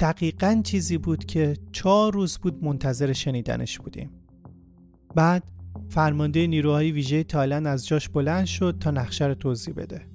دقیقا 0.00 0.60
چیزی 0.64 0.98
بود 0.98 1.24
که 1.24 1.56
چهار 1.72 2.12
روز 2.12 2.38
بود 2.38 2.64
منتظر 2.64 3.12
شنیدنش 3.12 3.78
بودیم. 3.78 4.10
بعد 5.14 5.42
فرمانده 5.88 6.46
نیروهای 6.46 6.92
ویژه 6.92 7.24
تایلند 7.24 7.66
از 7.66 7.86
جاش 7.86 8.08
بلند 8.08 8.44
شد 8.44 8.76
تا 8.80 8.90
نقشه 8.90 9.26
رو 9.26 9.34
توضیح 9.34 9.74
بده. 9.74 10.06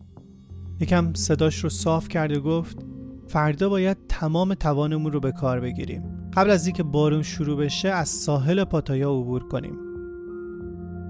یکم 0.80 1.14
صداش 1.14 1.64
رو 1.64 1.70
صاف 1.70 2.08
کرد 2.08 2.38
و 2.38 2.42
گفت 2.42 2.86
فردا 3.28 3.70
باید 3.70 3.98
تمام 4.10 4.54
توانمون 4.54 5.12
رو 5.12 5.20
به 5.20 5.32
کار 5.32 5.60
بگیریم. 5.60 6.04
قبل 6.34 6.50
از 6.50 6.66
اینکه 6.66 6.84
بارون 6.84 7.24
شروع 7.24 7.58
بشه 7.58 7.90
از 7.90 8.10
ساحل 8.10 8.64
پاتایا 8.64 9.12
عبور 9.12 9.48
کنیم. 9.48 9.76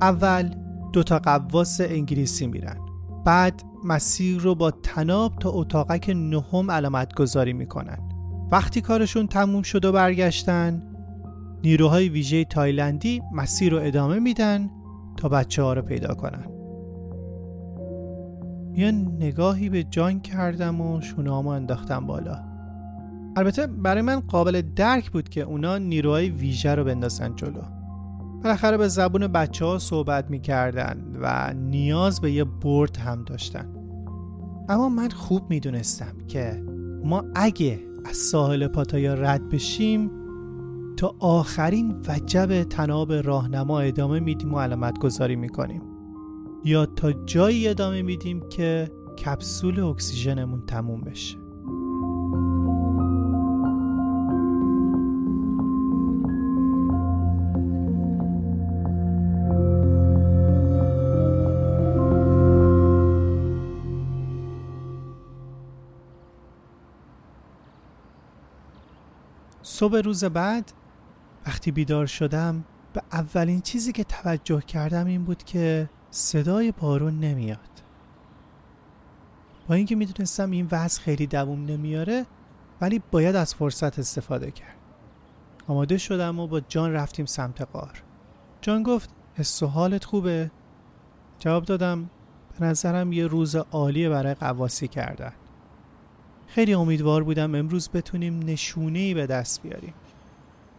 اول 0.02 0.56
دوتا 0.94 1.20
قواس 1.20 1.82
انگلیسی 1.82 2.48
میرن. 2.48 2.78
بعد 3.26 3.64
مسیر 3.84 4.38
رو 4.38 4.56
با 4.56 4.72
تناب 4.72 5.36
تا 5.40 5.50
اتاقک 5.50 6.10
نهم 6.10 6.72
علامت 6.72 7.14
گذاری 7.14 7.54
می‌کنن. 7.54 8.11
وقتی 8.52 8.82
کارشون 8.82 9.28
تموم 9.28 9.62
شد 9.62 9.86
و 9.86 9.92
برگشتن 9.92 10.84
نیروهای 11.64 12.10
ویژه 12.10 12.46
تایلندی 12.46 13.22
مسیر 13.34 13.72
رو 13.72 13.80
ادامه 13.82 14.20
میدن 14.20 14.70
تا 15.18 15.30
بچه 15.30 15.64
ها 15.64 15.74
رو 15.74 15.82
پیدا 15.82 16.14
کنن. 16.14 16.46
یه 18.76 18.92
نگاهی 18.92 19.70
به 19.70 19.84
جان 19.84 20.20
کردم 20.20 20.82
و 20.82 21.02
شونامو 21.02 21.50
انداختم 21.50 22.08
بالا. 22.08 22.40
البته 23.36 23.68
برای 23.68 24.02
من 24.02 24.20
قابل 24.20 24.62
درک 24.76 25.12
بود 25.12 25.30
که 25.30 25.42
اونا 25.42 25.78
نیروهای 25.78 26.30
ویژه 26.30 26.76
رو 26.76 26.84
بندازن 26.84 27.36
جلو. 27.36 27.62
بالاخره 28.44 28.78
به 28.78 28.88
زبون 28.88 29.28
بچه 29.28 29.66
ها 29.66 29.80
صحبت 29.80 30.30
می‌کردن 30.30 30.98
و 31.22 31.54
نیاز 31.54 32.22
به 32.22 32.32
یه 32.32 32.44
برد 32.44 32.98
هم 32.98 33.24
داشتن. 33.24 33.66
اما 34.70 34.90
من 34.90 35.10
خوب 35.10 35.50
می‌دونستم 35.50 36.18
که 36.28 36.64
ما 37.04 37.24
اگه 37.36 37.91
از 38.06 38.18
ساحل 38.18 38.68
پاتایا 38.68 39.14
رد 39.14 39.50
بشیم 39.50 40.12
تا 40.98 41.16
آخرین 41.20 41.96
وجب 42.08 42.64
تناب 42.64 43.14
راهنما 43.14 43.80
ادامه 43.80 44.20
میدیم 44.20 44.54
و 44.54 44.60
علامت 44.60 45.00
گذاری 45.00 45.36
می‌کنیم. 45.36 45.82
یا 46.66 46.86
تا 46.86 47.12
جایی 47.12 47.68
ادامه 47.68 48.02
میدیم 48.02 48.50
که 48.50 48.92
کپسول 49.26 49.80
اکسیژنمون 49.80 50.66
تموم 50.66 51.02
بشه. 51.02 51.41
صبح 69.82 69.98
روز 69.98 70.24
بعد 70.24 70.72
وقتی 71.48 71.72
بیدار 71.72 72.06
شدم 72.06 72.66
به 72.94 73.02
اولین 73.12 73.62
چیزی 73.62 73.92
که 73.92 74.04
توجه 74.04 74.62
کردم 74.62 75.06
این 75.06 75.24
بود 75.24 75.44
که 75.44 75.90
صدای 76.12 76.72
بارون 76.72 77.20
نمیاد. 77.20 77.84
با 79.68 79.76
اینکه 79.76 79.96
می‌دونستم 79.96 80.52
این 80.52 80.68
وضع 80.72 81.02
خیلی 81.02 81.28
دووم 81.28 81.66
نمیاره 81.66 82.26
ولی 82.82 83.02
باید 83.12 83.36
از 83.36 83.56
فرصت 83.56 84.00
استفاده 84.00 84.52
کرد. 84.52 84.76
آماده 85.68 85.98
شدم 85.98 86.40
و 86.40 86.48
با 86.48 86.60
جان 86.60 86.94
رفتیم 86.94 87.26
سمت 87.26 87.62
قار 87.62 88.04
جان 88.62 88.84
گفت 88.84 89.10
حس 89.36 89.64
حالت 89.64 90.04
خوبه؟ 90.04 90.52
جواب 91.40 91.66
دادم 91.66 92.10
به 92.60 92.66
نظرم 92.66 93.14
یه 93.14 93.28
روز 93.28 93.56
عالیه 93.56 94.10
برای 94.10 94.34
قواسی 94.34 94.88
کردن. 94.88 95.34
خیلی 96.56 96.74
امیدوار 96.74 97.24
بودم 97.24 97.56
امروز 97.56 97.90
بتونیم 97.90 98.40
نشونه 98.40 99.14
به 99.14 99.28
دست 99.28 99.62
بیاریم. 99.62 99.94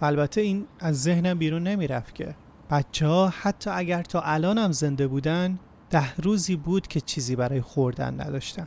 البته 0.01 0.41
این 0.41 0.67
از 0.81 1.03
ذهنم 1.03 1.39
بیرون 1.39 1.63
نمی‌رفت 1.63 2.15
که 2.15 2.35
بچه 2.71 3.07
ها 3.07 3.29
حتی 3.29 3.71
اگر 3.71 4.03
تا 4.03 4.21
الان 4.21 4.59
هم 4.59 4.73
زنده 4.73 5.07
بودن 5.07 5.59
ده 5.91 6.15
روزی 6.15 6.57
بود 6.57 6.87
که 6.87 7.01
چیزی 7.01 7.37
برای 7.37 7.61
خوردن 7.61 8.21
نداشتن. 8.21 8.67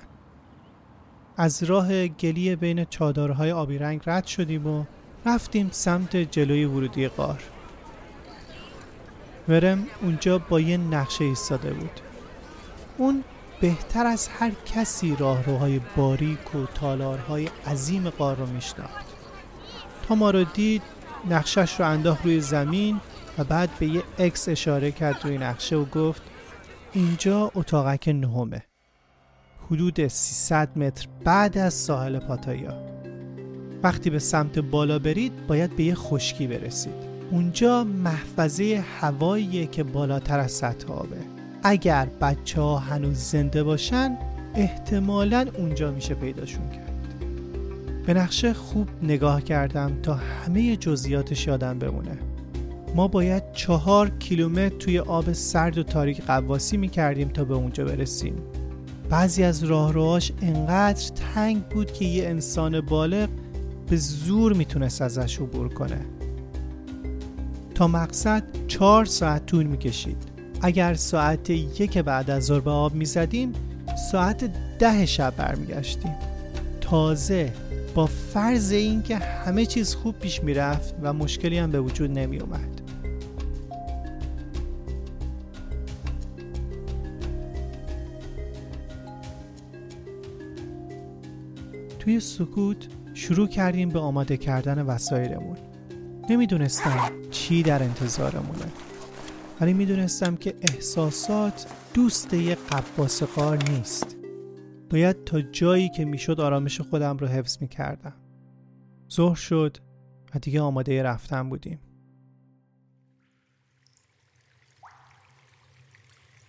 از 1.38 1.63
راه 1.63 2.08
گلی 2.08 2.56
بین 2.56 2.86
چادرهای 2.86 3.52
آبی 3.52 3.78
رنگ 3.78 4.02
رد 4.06 4.26
شدیم 4.26 4.68
و 4.68 4.86
رفتیم 5.26 5.70
سمت 5.72 6.18
جلوی 6.18 6.65
ورودی 6.65 7.08
غار. 7.08 7.44
ورم 9.50 9.86
اونجا 10.02 10.38
با 10.38 10.60
یه 10.60 10.78
نقشه 10.78 11.26
ایستاده 11.26 11.74
بود. 11.74 12.00
اون 12.98 13.24
بهتر 13.65 14.06
از 14.06 14.28
هر 14.28 14.51
کسی 14.65 15.15
راهروهای 15.19 15.82
باریک 15.95 16.56
و 16.56 16.65
تالارهای 16.65 17.49
عظیم 17.67 18.10
غار 18.10 18.36
رو 18.36 18.45
میشناخت. 18.45 19.06
تا 20.08 20.15
ما 20.15 20.32
رو 20.32 20.43
دید 20.43 20.82
نقشش 21.30 21.80
رو 21.80 21.88
انداخت 21.88 22.25
روی 22.25 22.41
زمین 22.41 23.01
و 23.38 23.43
بعد 23.43 23.69
به 23.80 23.88
یه 23.88 24.04
اکس 24.19 24.49
اشاره 24.49 24.91
کرد 24.91 25.25
روی 25.25 25.38
نقشه 25.38 25.75
و 25.75 25.86
گفت 25.86 26.21
اینجا 26.93 27.51
اتاقک 27.56 28.08
نهمه. 28.08 28.63
حدود 29.71 30.08
300 30.08 30.78
متر 30.78 31.08
بعد 31.23 31.58
از 31.58 31.73
ساحل 31.73 32.19
پاتایا. 32.19 32.73
وقتی 33.84 34.10
به 34.10 34.19
سمت 34.19 34.60
بالا 34.60 34.99
برید 34.99 35.47
باید 35.47 35.75
به 35.75 35.84
یه 35.84 35.95
خشکی 35.95 36.47
برسید. 36.47 37.15
اونجا 37.32 37.84
محفظه 37.84 38.84
هواییه 38.99 39.67
که 39.67 39.84
بالاتر 39.84 40.39
از 40.39 40.51
سطح 40.51 40.93
آبه. 40.93 41.35
اگر 41.67 42.08
بچه 42.21 42.62
ها 42.62 42.78
هنوز 42.78 43.17
زنده 43.17 43.63
باشن 43.63 44.17
احتمالا 44.56 45.45
اونجا 45.58 45.91
میشه 45.91 46.13
پیداشون 46.13 46.69
کرد. 46.69 46.91
به 48.06 48.13
نقشه 48.13 48.54
خوب 48.54 48.88
نگاه 49.04 49.41
کردم 49.41 49.91
تا 50.04 50.13
همه 50.13 50.75
جزئیاتش 50.75 51.47
یادم 51.47 51.80
بمونه. 51.80 52.17
ما 52.95 53.08
باید 53.08 53.43
چهار 53.54 54.10
کیلومتر 54.10 54.78
توی 54.78 54.99
آب 54.99 55.34
سرد 55.34 55.78
و 55.78 55.84
تاریک 55.84 56.21
قواسی 56.21 56.78
می 56.78 56.89
کردیم 56.89 57.28
تا 57.30 57.43
به 57.43 57.54
اونجا 57.54 57.86
برسیم. 57.86 58.36
بعضی 59.10 59.43
از 59.43 59.63
راهروهاش 59.63 60.32
انقدر 60.41 61.12
تنگ 61.34 61.63
بود 61.63 61.91
که 61.91 62.06
یه 62.06 62.30
انسان 62.30 62.82
بالغ 62.82 63.30
به 63.89 63.97
زور 63.97 64.54
می‌تونست 64.54 65.01
ازش 65.01 65.39
عبور 65.39 65.73
کنه. 65.73 66.01
تا 67.75 67.88
مقصد 67.88 68.43
چهار 68.67 69.06
ساعت 69.06 69.45
طول 69.45 69.65
می‌کشید. 69.65 70.35
اگر 70.62 70.94
ساعت 70.94 71.50
یک 71.50 71.98
بعد 71.98 72.30
از 72.30 72.44
ظهر 72.44 72.60
به 72.60 72.72
آب 72.72 72.94
می‌زدیم 72.94 73.54
ساعت 74.12 74.52
ده 74.80 75.06
شب 75.06 75.34
برمیگشتیم. 75.38 76.15
تازه 76.82 77.54
با 77.96 78.06
فرض 78.06 78.72
اینکه 78.72 79.15
همه 79.15 79.65
چیز 79.65 79.96
خوب 79.96 80.20
پیش 80.20 80.44
می‌رفت 80.44 80.96
و 81.02 81.13
مشکلی 81.13 81.58
هم 81.58 81.72
به 81.72 81.80
وجود 81.80 82.12
نمی 82.12 82.39
اومد. 82.39 82.82
توی 92.00 92.20
سکوت 92.20 92.78
شروع 93.13 93.48
کردیم 93.48 93.89
به 93.89 94.00
آماده 94.00 94.38
کردن 94.38 94.82
وسایلمون. 94.82 95.58
نمی‌دونستم 96.30 97.12
چی 97.32 97.63
در 97.63 97.84
انتظارمونه. 97.84 98.65
ولی 99.62 99.74
می‌دونستم 99.74 100.36
که 100.36 100.56
احساسات 100.62 101.74
دوست 101.94 102.34
یه 102.34 102.56
قباس 102.56 103.24
قار 103.24 103.70
نیست. 103.70 104.15
باید 104.89 105.24
تا 105.24 105.41
جایی 105.41 105.89
که 105.89 106.06
می‌شد 106.06 106.41
آرامش 106.41 106.82
خودم 106.82 107.18
رو 107.18 107.28
حفظ 107.28 107.58
می‌کردم. 107.62 108.13
ظهر 109.12 109.36
شد 109.36 109.78
و 110.36 110.39
دیگه 110.39 110.62
آماده 110.62 111.04
رفتن 111.04 111.50
بودیم. 111.50 111.80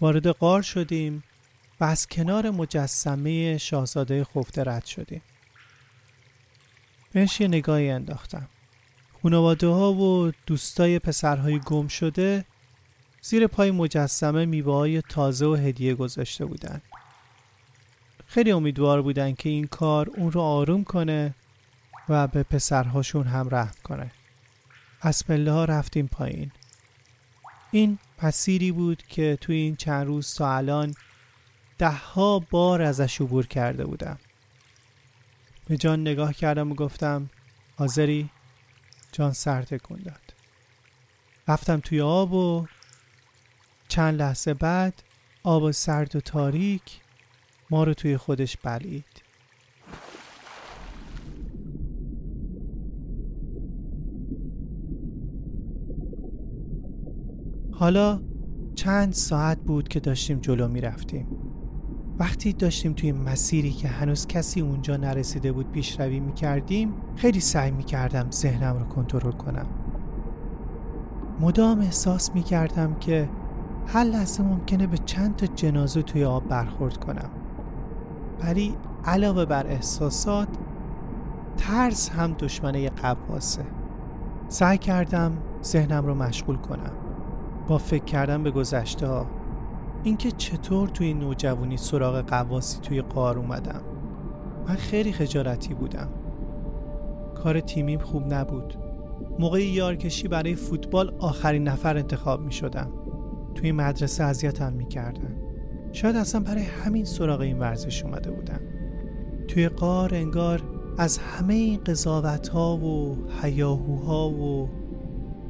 وارد 0.01 0.27
قار 0.27 0.63
شدیم 0.63 1.25
و 1.81 1.85
از 1.85 2.07
کنار 2.07 2.51
مجسمه 2.51 3.59
شاهزاده 3.59 4.25
خفته 4.25 4.65
رد 4.65 4.85
شدیم. 4.85 5.23
بهش 7.13 7.41
یه 7.41 7.49
نگاهی 7.49 7.91
انداختم. 7.91 8.49
خانواده 9.23 9.67
ها 9.67 9.93
و 9.93 10.33
دوستای 10.47 10.99
پسرهای 10.99 11.59
گم 11.59 11.89
شده 11.89 12.45
زیر 13.23 13.47
پای 13.47 13.71
مجسمه 13.71 14.45
میوه 14.45 14.75
های 14.75 15.03
تازه 15.03 15.47
و 15.47 15.55
هدیه 15.55 15.95
گذاشته 15.95 16.45
بودند. 16.45 16.83
خیلی 18.27 18.53
امیدوار 18.53 19.03
بودن 19.03 19.35
که 19.35 19.49
این 19.49 19.67
کار 19.67 20.11
اون 20.17 20.33
رو 20.33 20.41
آروم 20.41 20.85
کنه 20.85 21.35
و 22.09 22.27
به 22.27 22.43
پسرهاشون 22.43 23.27
هم 23.27 23.49
رحم 23.51 23.75
کنه 23.85 24.11
از 25.01 25.27
پله 25.27 25.53
ها 25.53 25.65
رفتیم 25.65 26.07
پایین 26.07 26.51
این 27.71 27.99
مسیری 28.23 28.73
بود 28.73 29.03
که 29.03 29.39
توی 29.41 29.57
این 29.57 29.77
چند 29.77 30.07
روز 30.07 30.35
تا 30.35 30.57
الان 30.57 30.95
ده 31.79 31.91
ها 31.91 32.39
بار 32.39 32.83
ازش 32.83 33.21
عبور 33.21 33.47
کرده 33.47 33.85
بودم 33.85 34.19
به 35.67 35.77
جان 35.77 36.01
نگاه 36.01 36.35
کردم 36.35 36.73
و 36.73 36.75
گفتم 36.75 37.31
حاضری؟ 37.77 38.31
جان 39.13 39.33
سر 39.33 39.63
تکون 39.63 39.99
داد 40.05 40.35
رفتم 41.49 41.81
توی 41.81 42.01
آب 42.01 42.33
و 42.33 42.67
چند 43.89 44.23
لحظه 44.23 44.55
بعد 44.55 45.03
آب 45.43 45.71
سرد 45.71 46.17
و 46.17 46.21
تاریک 46.21 47.01
ما 47.71 47.85
رو 47.85 47.95
توی 47.95 48.17
خودش 48.17 48.57
بلید 48.57 49.23
حالا 57.73 58.21
چند 58.75 59.13
ساعت 59.13 59.59
بود 59.59 59.89
که 59.89 60.01
داشتیم 60.01 60.39
جلو 60.39 60.69
می 60.69 60.81
رفتیم 60.81 61.27
وقتی 62.19 62.53
داشتیم 62.53 62.93
توی 62.93 63.13
مسیری 63.13 63.71
که 63.71 63.89
هنوز 63.89 64.27
کسی 64.27 64.61
اونجا 64.61 64.97
نرسیده 64.97 65.53
بود 65.53 65.71
پیشروی 65.73 66.21
می 66.21 66.35
کردیم 66.35 66.95
خیلی 67.17 67.41
سعی 67.41 67.71
می 67.71 67.85
کردم 67.85 68.31
ذهنم 68.31 68.79
رو 68.79 68.85
کنترل 68.85 69.33
کنم. 69.33 69.67
مدام 71.41 71.81
احساس 71.81 72.35
می 72.35 72.43
کردم 72.43 72.95
که 72.95 73.29
هر 73.87 74.05
لحظه 74.05 74.43
ممکنه 74.43 74.87
به 74.87 74.99
چند 74.99 75.37
تا 75.37 75.47
جنازه 75.47 76.03
توی 76.03 76.25
آب 76.25 76.49
برخورد 76.49 76.97
کنم. 76.97 77.31
ولی 78.41 78.75
علاوه 79.05 79.45
بر 79.45 79.67
احساسات 79.67 80.49
ترس 81.57 82.11
هم 82.11 82.33
دشمنه 82.33 82.91
قواسه. 82.91 83.65
سعی 84.49 84.79
کردم 84.79 85.33
ذهنم 85.63 86.07
رو 86.07 86.15
مشغول 86.15 86.57
کنم. 86.57 86.93
با 87.69 87.79
فکر 87.79 88.05
کردن 88.05 88.43
به 88.43 88.51
گذشته 88.51 89.07
ها. 89.07 89.27
اینکه 90.03 90.31
چطور 90.31 90.89
توی 90.89 91.15
نوجوانی 91.15 91.77
سراغ 91.77 92.21
قواسی 92.21 92.81
توی 92.81 93.03
قار 93.03 93.39
اومدم. 93.39 93.81
من 94.69 94.75
خیلی 94.75 95.13
خجالتی 95.13 95.75
بودم. 95.75 96.09
کار 97.35 97.61
تیمیم 97.61 97.99
خوب 97.99 98.35
نبود. 98.35 98.75
موقع 99.39 99.65
یارکشی 99.65 100.29
برای 100.29 100.55
فوتبال 100.55 101.15
آخرین 101.19 101.69
نفر 101.69 101.97
انتخاب 101.97 102.41
می 102.41 102.53
شدم 102.53 102.91
توی 103.57 103.73
مدرسه 103.73 104.25
اذیتم 104.25 104.73
می 104.73 104.89
کردن. 104.89 105.37
شاید 105.93 106.17
اصلا 106.17 106.41
برای 106.41 106.63
همین 106.63 107.05
سراغ 107.05 107.41
این 107.41 107.59
ورزش 107.59 108.05
اومده 108.05 108.31
بودم 108.31 108.61
توی 109.49 109.69
قار 109.69 110.15
انگار 110.15 110.63
از 110.99 111.19
همه 111.19 111.55
این 111.55 111.81
قضاوت 111.85 112.49
ها 112.49 112.77
و 112.77 113.17
هیاهوها 113.43 114.31
و 114.31 114.69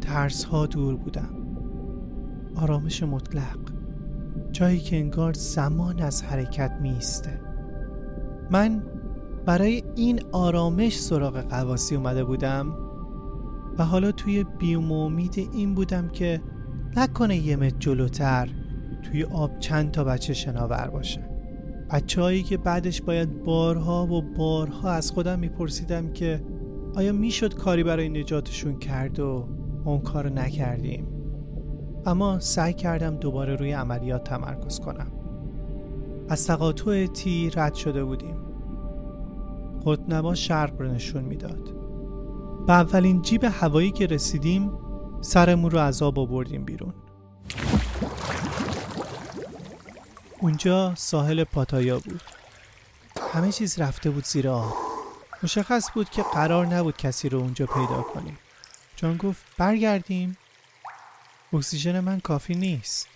ترس 0.01 0.45
ها 0.45 0.66
دور 0.66 0.97
بودم. 0.97 1.31
آرامش 2.57 3.03
مطلق. 3.03 3.59
جایی 4.53 4.79
که 4.81 4.97
انگار 4.97 5.33
زمان 5.33 6.01
از 6.01 6.23
حرکت 6.23 6.73
میسته 6.83 7.40
من 8.51 8.83
برای 9.47 9.83
این 9.97 10.21
آرامش 10.33 11.01
سراغ 11.01 11.38
قواسی 11.38 11.97
اومده 11.97 12.25
بودم 12.25 12.77
و 13.79 13.85
حالا 13.85 14.12
توی 14.12 14.45
بیوم 14.45 14.92
امید 14.92 15.49
این 15.53 15.75
بودم 15.75 16.09
که 16.09 16.40
نکنه 16.96 17.37
یه 17.37 17.57
متر 17.57 17.77
جلوتر 17.79 18.49
توی 19.03 19.25
آب 19.25 19.59
چند 19.59 19.90
تا 19.90 20.05
بچه 20.05 20.35
شناور 20.35 20.90
باشه. 20.92 21.29
بچه 21.90 22.42
که 22.42 22.57
بعدش 22.57 23.03
باید 23.03 23.44
بارها 23.44 24.07
و 24.07 24.22
بارها 24.22 24.90
از 24.90 25.11
خودم 25.11 25.38
میپرسیدم 25.38 26.12
که 26.12 26.40
آیا 26.94 27.12
می‌شد 27.12 27.55
کاری 27.55 27.85
برای 27.85 28.09
نجاتشون 28.09 28.79
کرد 28.79 29.20
و 29.20 29.49
اون 29.85 30.01
کار 30.01 30.29
نکردیم؟ 30.29 31.07
اما 32.07 32.40
سعی 32.40 32.72
کردم 32.72 33.16
دوباره 33.16 33.57
روی 33.57 33.72
عملیات 33.72 34.25
تمرکز 34.25 34.81
کنم. 34.81 35.12
از 36.29 36.46
تقاطع 36.46 37.07
تی 37.07 37.51
رد 37.57 37.75
شده 37.75 38.05
بودیم. 38.05 38.37
خودنما 39.83 40.35
شرق 40.35 40.81
رو 40.81 40.88
نشون 40.88 41.25
می‌داد. 41.25 41.75
به 42.66 42.72
اولین 42.72 43.22
جیب 43.22 43.44
هوایی 43.44 43.90
که 43.90 44.07
رسیدیم 44.07 44.70
سرمون 45.20 45.70
رو 45.70 45.79
از 45.79 46.02
آب 46.02 46.18
آوردیم 46.18 46.64
بیرون. 46.64 46.94
اونجا 50.40 50.94
ساحل 50.94 51.44
پاتایا 51.44 51.98
بود. 51.98 52.22
همه 53.33 53.52
چیز 53.52 53.79
رفته 53.79 54.11
بود 54.11 54.24
زیر 54.24 54.48
آب. 54.48 54.74
مشخص 55.42 55.90
بود 55.94 56.11
که 56.11 56.22
قرار 56.22 56.66
نبود 56.66 56.96
کسی 56.96 57.29
رو 57.29 57.38
اونجا 57.38 57.66
پیدا 57.66 58.02
کنیم. 58.02 58.38
جان 58.96 59.16
گفت 59.16 59.42
برگردیم. 59.59 60.37
اکسیژن 61.52 62.00
من 62.00 62.20
کافی 62.20 62.55
نیست. 62.55 63.07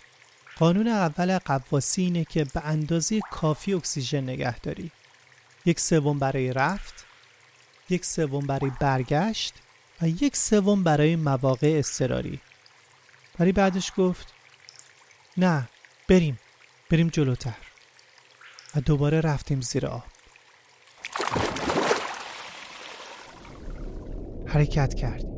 قانون 0.57 0.87
اول 0.87 1.37
غواصی 1.37 2.01
اینه 2.01 2.25
که 2.25 2.43
به 2.43 2.65
اندازه 2.65 3.19
کافی 3.31 3.73
اکسیژن 3.73 4.23
نگه 4.23 4.59
داری. 4.59 4.91
یک 5.65 5.79
سوم 5.79 6.19
برای 6.19 6.53
رفت. 6.53 7.05
یک 7.89 8.05
سوم 8.05 8.47
برای 8.47 8.71
برگشت. 8.79 9.53
و 10.01 10.07
یک 10.07 10.35
سوم 10.35 10.83
برای 10.83 11.15
مواقع 11.15 11.75
اضطراری. 11.77 12.39
ولی 13.39 13.51
بعدش 13.51 13.91
گفت 13.97 14.33
نه 15.37 15.69
بریم 16.07 16.39
بریم 16.89 17.07
جلوتر. 17.07 17.57
و 18.75 18.81
دوباره 18.81 19.21
رفتیم 19.21 19.61
زیر 19.61 19.85
آب. 19.85 20.03
حرکت 24.47 24.93
کردیم. 24.93 25.31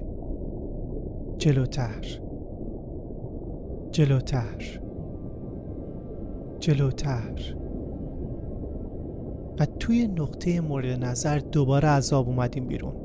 جلوتر. 1.37 2.01
جلوتر. 3.91 4.79
جلوتر. 6.59 7.55
و 9.59 9.65
توی 9.65 10.07
نقطه 10.07 10.61
مورد 10.61 11.03
نظر 11.03 11.37
دوباره 11.37 11.87
از 11.87 12.13
آب 12.13 12.27
اومدیم 12.27 12.67
بیرون. 12.67 13.02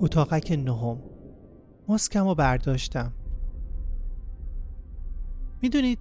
اتاقک 0.00 0.52
نهم. 0.52 1.02
مسکم 1.88 2.28
رو 2.28 2.34
برداشتم. 2.34 3.12
می‌دونید 5.62 5.98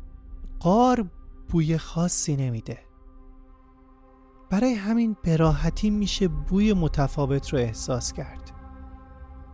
قار 0.59 1.09
بوی 1.49 1.77
خاصی 1.77 2.35
نمیده. 2.35 2.79
برای 4.49 4.73
همین 4.73 5.15
براحتی 5.23 5.89
میشه 5.89 6.27
بوی 6.27 6.73
متفاوت 6.73 7.49
رو 7.49 7.59
احساس 7.59 8.13
کرد. 8.13 8.51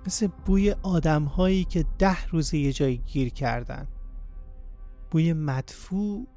مثل 0.07 0.27
بوی 0.45 0.71
آدم 0.71 1.23
هایی 1.23 1.63
که 1.63 1.85
ده 1.99 2.25
روز 2.25 2.53
یه 2.53 2.73
جایی 2.73 2.97
گیر 2.97 3.29
کردن. 3.29 3.87
بوی 5.11 5.33
مدفوع 5.33 6.27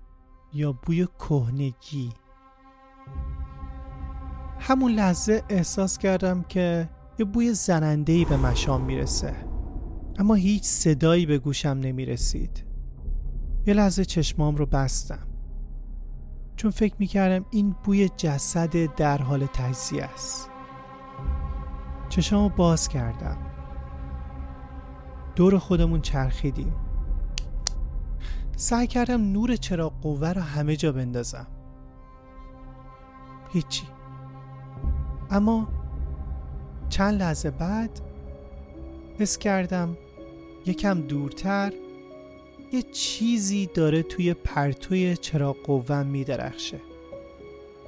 یا 0.53 0.73
بوی 0.73 1.07
کهنگی. 1.19 2.13
همون 4.61 4.93
لحظه 4.93 5.43
احساس 5.49 5.99
کردم 5.99 6.43
که 6.43 6.89
یه 7.19 7.25
بوی 7.25 7.55
زنندهی 7.55 8.25
به 8.25 8.37
مشام 8.37 8.85
می‌رسه. 8.85 9.35
اما 10.19 10.35
هیچ 10.35 10.65
صدایی 10.65 11.27
به 11.27 11.39
گوشم 11.39 11.69
نمی‌رسید. 11.69 12.65
یه 13.67 13.75
لحظه 13.75 14.05
چشمام 14.05 14.57
رو 14.57 14.67
بستم. 14.67 15.27
چون 16.57 16.71
فکر 16.71 16.95
می‌کردم 16.99 17.47
این 17.51 17.75
بوی 17.85 18.09
جسد 18.17 18.95
در 18.95 19.19
حال 19.19 19.47
تجزیه 19.47 20.05
است. 20.05 20.51
چشمامو 22.09 22.49
باز 22.49 22.89
کردم. 22.89 23.37
دور 25.35 25.59
خودمون 25.59 26.01
چرخیدیم. 26.01 26.75
سعی 28.57 28.87
کردم 28.87 29.33
نور 29.33 29.57
چراغ 29.57 30.01
قوه 30.01 30.33
رو 30.33 30.43
همه 30.43 30.77
جا 30.77 30.93
بندازم. 30.93 31.47
هیچی. 33.53 33.87
اما 35.31 35.69
چند 36.89 37.21
لحظه 37.21 37.51
بعد 37.51 37.91
حس 39.19 39.39
کردم 39.39 39.97
یکم 40.67 41.01
دورتر 41.01 41.73
یه 42.73 42.83
چیزی 42.83 43.69
داره 43.75 44.03
توی 44.03 44.35
پرتوی 44.35 45.17
چراغ 45.17 45.57
قوم 45.65 46.07
می 46.07 46.25
درخشه 46.25 46.81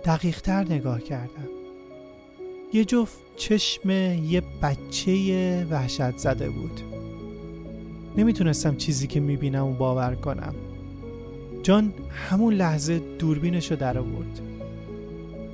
دقیق 0.05 0.41
تر 0.41 0.65
نگاه 0.65 1.01
کردم. 1.01 1.49
یه 2.73 2.85
جفت 2.85 3.19
چشم 3.37 3.91
یه 3.91 4.43
بچه 4.63 5.67
وحشت 5.71 6.19
زده 6.19 6.51
بود. 6.51 6.81
نمی‌تونستم 8.17 8.77
چیزی 8.77 9.07
که 9.07 9.21
می‌بینم 9.21 9.67
و 9.67 9.73
باور 9.73 10.15
کنم. 10.15 10.55
جان 11.63 11.93
همون 12.11 12.55
لحظه 12.55 12.99
دوربینشو 12.99 13.77
در 13.77 13.99
آورد 13.99 14.41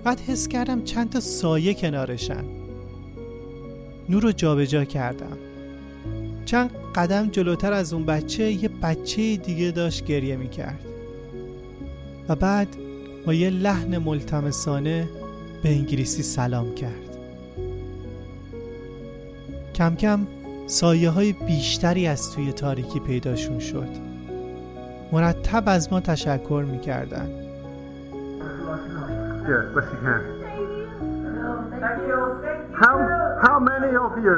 بعد 0.04 0.20
حس 0.20 0.48
کردم 0.48 0.84
چند 0.84 1.10
تا 1.10 1.20
سایه 1.20 1.74
کنارشن. 1.74 2.44
نور 4.08 4.22
رو 4.22 4.32
جابجا 4.32 4.84
کردم. 4.84 5.38
چند 6.44 6.70
قدم 6.94 7.28
جلوتر 7.28 7.72
از 7.72 7.92
اون 7.92 8.06
بچه 8.06 8.50
یه 8.50 8.70
بچه 8.82 9.36
دیگه 9.36 9.70
داشت 9.70 10.04
گریه 10.04 10.36
می‌کرد. 10.36 10.84
و 12.28 12.36
بعد 12.36 12.68
با 13.26 13.34
یه 13.34 13.50
لحن 13.50 13.98
ملتمسانه 13.98 15.08
به 15.62 15.68
انگلیسی 15.68 16.22
سلام 16.22 16.74
کرد. 16.74 17.16
کم 19.74 19.94
کم 19.96 20.26
سایه 20.66 21.10
های 21.10 21.32
بیشتری 21.32 22.06
از 22.06 22.32
توی 22.32 22.52
تاریکی 22.52 23.00
پیداشون 23.00 23.58
شد. 23.58 23.88
مرتب 25.12 25.62
از 25.66 25.92
ما 25.92 26.00
تشکر 26.00 26.64
می‌کردن. 26.70 27.28
How, 32.82 32.96
how 33.46 33.58
many 33.60 33.90
of 33.96 34.12
you? 34.24 34.36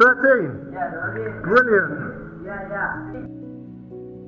13. 0.00 1.40
Brilliant. 1.42 2.20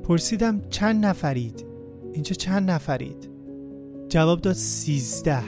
پرسیدم 0.08 0.60
چند 0.70 1.06
نفرید 1.06 1.66
اینجا 2.12 2.34
چند 2.34 2.70
نفرید 2.70 3.30
جواب 4.08 4.40
داد 4.40 4.52
سیزده 4.52 5.42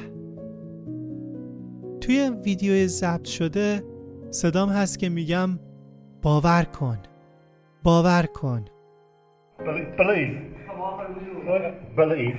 توی 2.01 2.31
ویدیو 2.45 2.87
ضبط 2.87 3.25
شده 3.25 3.83
صدام 4.31 4.69
هست 4.69 4.99
که 4.99 5.09
میگم 5.09 5.49
باور 6.23 6.65
کن 6.65 6.99
باور 7.83 8.27
کن 8.35 8.65
Believe. 9.99 10.35
Believe. 11.97 12.37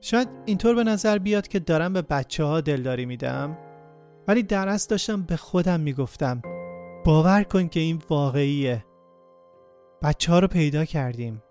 شاید 0.00 0.28
اینطور 0.46 0.74
به 0.74 0.84
نظر 0.84 1.18
بیاد 1.18 1.48
که 1.48 1.58
دارم 1.58 1.92
به 1.92 2.02
بچه 2.02 2.44
ها 2.44 2.60
دلداری 2.60 3.06
میدم 3.06 3.58
ولی 4.28 4.42
در 4.42 4.68
اصل 4.68 4.88
داشتم 4.90 5.22
به 5.22 5.36
خودم 5.36 5.80
می‌گفتم 5.80 6.42
باور 7.04 7.42
کن 7.42 7.68
که 7.68 7.80
این 7.80 8.02
واقعیه. 8.10 8.84
بچه 10.02 10.32
ها 10.32 10.38
رو 10.38 10.48
پیدا 10.48 10.84
کردیم. 10.84 11.42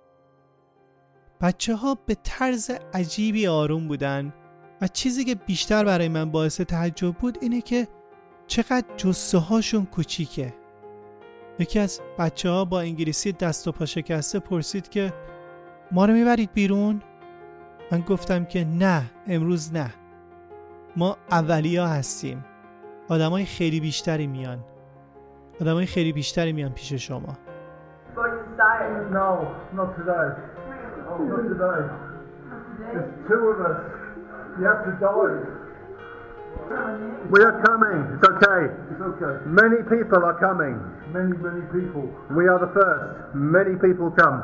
بچه 1.41 1.75
ها 1.75 1.97
به 2.05 2.15
طرز 2.23 2.71
عجیبی 2.93 3.47
آروم 3.47 3.87
بودن 3.87 4.33
و 4.81 4.87
چیزی 4.87 5.25
که 5.25 5.35
بیشتر 5.35 5.85
برای 5.85 6.07
من 6.07 6.31
باعث 6.31 6.61
تعجب 6.61 7.11
بود 7.11 7.37
اینه 7.41 7.61
که 7.61 7.87
چقدر 8.47 8.85
جسه 8.97 9.37
هاشون 9.37 9.85
کوچیکه. 9.85 10.53
یکی 11.59 11.79
از 11.79 12.01
بچه 12.19 12.49
ها 12.49 12.65
با 12.65 12.81
انگلیسی 12.81 13.31
دست 13.31 13.67
و 13.67 13.71
پا 13.71 13.85
شکسته 13.85 14.39
پرسید 14.39 14.89
که 14.89 15.13
ما 15.91 16.05
رو 16.05 16.13
می‌برید 16.13 16.53
بیرون؟ 16.53 17.01
من 17.91 17.99
گفتم 17.99 18.45
که 18.45 18.65
نه 18.65 19.01
امروز 19.27 19.73
نه 19.73 19.89
ما 20.97 21.17
اولیا 21.31 21.87
هستیم 21.87 22.45
آدمای 23.09 23.45
خیلی 23.45 23.79
بیشتری 23.79 24.27
میان 24.27 24.59
آدمای 25.61 25.85
خیلی 25.85 26.13
بیشتری 26.13 26.53
میان 26.53 26.71
پیش 26.71 26.93
شما 26.93 27.37
No, 29.11 29.29
not 29.73 29.89
today. 29.97 30.27
Not 31.31 31.43
today. 31.51 31.81
There's 32.93 33.09
two 33.27 33.41
of 33.51 33.57
us. 33.69 33.79
You 34.59 34.65
have 34.71 34.81
to 34.87 34.93
die. 35.05 35.37
We 37.33 37.39
are 37.47 37.57
coming. 37.69 37.99
It's 38.13 38.27
okay. 38.33 38.61
It's 38.91 39.03
okay. 39.11 39.33
Many 39.61 39.79
people 39.93 40.21
are 40.29 40.37
coming. 40.47 40.75
Many, 41.17 41.33
many 41.47 41.63
people. 41.77 42.05
We 42.37 42.43
are 42.51 42.59
the 42.65 42.71
first. 42.77 43.35
Many 43.35 43.75
people 43.85 44.11
come. 44.11 44.39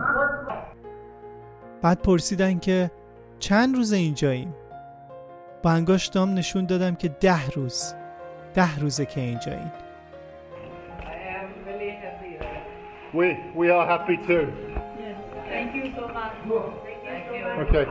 بعد 1.81 2.01
پرسیدن 2.01 2.59
که 2.59 2.91
چند 3.39 3.75
روز 3.75 3.93
اینجاییم 3.93 4.55
با 5.63 5.71
انگشتام 5.71 6.33
نشون 6.33 6.65
دادم 6.65 6.95
که 6.95 7.07
ده 7.07 7.49
روز 7.49 7.93
ده 8.53 8.79
روزه 8.79 9.05
که 9.05 9.21
اینجاییم 9.21 9.71
I 10.99 11.03
am 11.03 11.49
really 11.67 11.91
happy. 12.03 12.31
We, 13.17 13.27
we 13.59 13.69
are 13.77 13.87
happy 13.93 14.17
too. 14.27 14.45
Yes. 15.01 15.17
Thank 15.51 15.69
you 15.75 15.85
so 15.97 16.03
much. 16.17 16.33
Thank 17.05 17.25
you. 17.31 17.45
Okay. 17.63 17.87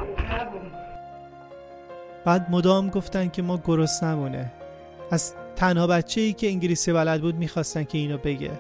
بعد 2.25 2.51
مدام 2.51 2.91
گفتن 2.91 3.29
که 3.29 3.43
ما 3.43 3.61
گرسنمونه 3.65 4.53
از 5.11 5.35
تنها 5.57 5.87
بچه 5.87 6.21
ای 6.21 6.33
که 6.33 6.49
انگلیسی 6.49 6.93
بلد 6.93 7.21
بود 7.21 7.35
می‌خواستن 7.35 7.85
که 7.85 7.99
اینو 7.99 8.19
بگه 8.19 8.51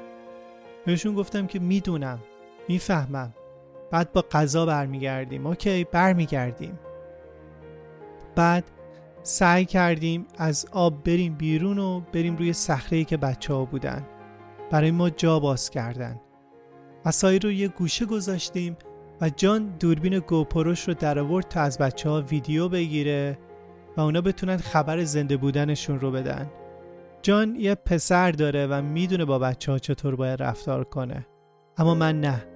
بهشون 0.87 1.15
گفتم 1.15 1.47
که 1.47 1.59
می‌دونم 1.59 2.19
می‌فهمم 2.69 3.35
بعد 3.95 4.13
با 4.13 4.25
غذا 4.33 4.67
برمیگردیم. 4.67 5.47
اوکی 5.47 5.85
برمیگردیم. 5.85 6.79
بعد 8.37 8.65
سعی 9.23 9.65
کردیم 9.65 10.27
از 10.39 10.67
آب 10.73 11.05
بریم 11.05 11.35
بیرون 11.35 11.79
و 11.79 12.01
بریم 12.13 12.37
روی 12.37 12.53
صخره 12.53 13.05
که 13.05 13.17
بچه 13.17 13.55
ها 13.55 13.65
بودن. 13.65 14.07
برای 14.71 14.91
ما 14.91 15.11
جا 15.11 15.41
باز 15.41 15.71
کردن. 15.71 16.21
وسایل 17.05 17.43
رو 17.43 17.51
یه 17.51 17.69
گوشه 17.69 18.05
گذاشتیم 18.07 18.77
و 19.21 19.31
جان 19.31 19.77
دوربین 19.81 20.19
گوپروش 20.19 20.89
رو 20.89 20.95
در 20.95 21.19
آورد 21.19 21.49
تا 21.49 21.61
از 21.61 21.79
بچه 21.79 22.09
ها 22.09 22.21
ویدیو 22.21 22.69
بگیره 22.69 23.39
و 23.97 24.01
اونا 24.01 24.21
بتونن 24.21 24.57
خبر 24.57 25.05
زنده 25.05 25.37
بودنشون 25.37 26.01
رو 26.01 26.11
بدن. 26.11 26.51
جان 27.23 27.57
یه 27.57 27.75
پسر 27.75 28.31
داره 28.31 28.67
و 28.67 28.83
می‌دونه 28.83 29.25
با 29.25 29.39
بچه 29.39 29.73
ها 29.73 29.79
چطور 29.79 30.17
باید 30.17 30.43
رفتار 30.43 30.85
کنه. 30.85 31.27
اما 31.79 31.95
من 31.95 32.21
نه. 32.21 32.54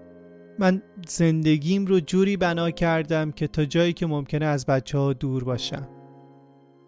من 0.58 0.82
زندگیم 1.08 1.86
رو 1.86 2.00
جوری 2.00 2.36
بنا 2.36 2.70
کردم 2.70 3.32
که 3.32 3.46
تا 3.46 3.64
جایی 3.64 3.92
که 3.92 4.06
ممکنه 4.06 4.46
از 4.46 4.66
بچه 4.66 4.98
ها 4.98 5.12
دور 5.12 5.44
باشم 5.44 5.88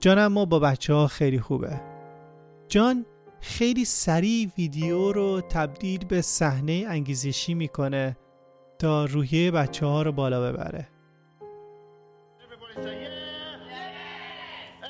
جان 0.01 0.19
اما 0.19 0.45
با 0.45 0.59
بچه 0.59 0.95
ها 0.95 1.07
خیلی 1.07 1.41
خوبه 1.41 1.81
جان 2.69 3.07
خیلی 3.41 3.85
سریع 3.85 4.49
ویدیو 4.59 5.13
رو 5.13 5.41
تبدیل 5.41 6.05
به 6.05 6.21
صحنه 6.21 6.85
انگیزشی 6.89 7.55
می‌کنه 7.55 8.17
تا 8.79 9.05
روحیه 9.05 9.51
بچه 9.51 9.87
ها 9.87 10.03
رو 10.03 10.13
بالا 10.13 10.53
ببره 10.53 10.89
Everybody 12.45 12.75
say 12.87 12.97
yeah. 13.05 13.11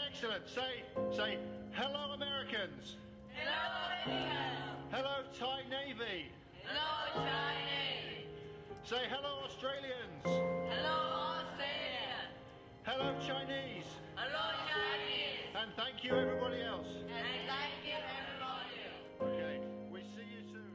Excellent. 0.09 0.45
Say 0.57 0.73
say 1.19 1.31
hello 1.81 2.03
Americans. 2.19 2.85
Hello 3.39 3.73
Hello 4.95 5.17
Thai 5.39 5.61
Navy. 5.77 6.21
Hello, 6.67 6.91
Chinese. 7.27 8.20
Say 8.85 8.97
hello 9.15 9.33
Australians. 9.45 10.25
Hello, 10.25 10.99
Australia. 11.37 12.17
Hello 12.89 13.09
Chinese. 13.29 13.91
Hello, 14.17 14.45
Chinese. 14.73 15.53
And 15.61 15.71
thank 15.81 15.97
you 16.05 16.11
everybody 16.25 16.61
else. 16.73 16.91
And 17.19 17.41
thank 17.53 17.77
you, 17.89 17.99
everybody. 18.21 18.81
Okay. 19.27 19.57
We 19.93 20.01
see 20.15 20.29
you 20.35 20.43
soon. 20.53 20.75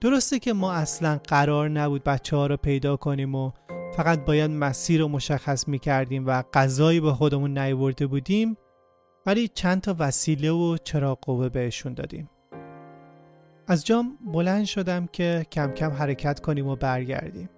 درسته 0.00 0.38
که 0.38 0.52
ما 0.52 0.72
اصلا 0.72 1.20
قرار 1.28 1.68
نبود 1.68 2.04
بچه 2.04 2.36
ها 2.36 2.46
رو 2.46 2.56
پیدا 2.56 2.96
کنیم 2.96 3.34
و 3.34 3.50
فقط 3.96 4.24
باید 4.24 4.50
مسیر 4.50 5.00
رو 5.00 5.08
مشخص 5.08 5.68
می 5.68 5.78
کردیم 5.78 6.26
و 6.26 6.42
غذایی 6.54 7.00
به 7.00 7.12
خودمون 7.12 7.58
نیورده 7.58 8.06
بودیم 8.06 8.56
ولی 9.26 9.48
چند 9.48 9.80
تا 9.80 9.96
وسیله 9.98 10.50
و 10.50 10.76
چراغ 10.84 11.18
قوه 11.20 11.48
بهشون 11.48 11.94
دادیم 11.94 12.30
از 13.66 13.86
جام 13.86 14.18
بلند 14.32 14.64
شدم 14.64 15.06
که 15.06 15.46
کم 15.52 15.70
کم 15.70 15.90
حرکت 15.90 16.40
کنیم 16.40 16.66
و 16.66 16.76
برگردیم. 16.76 17.48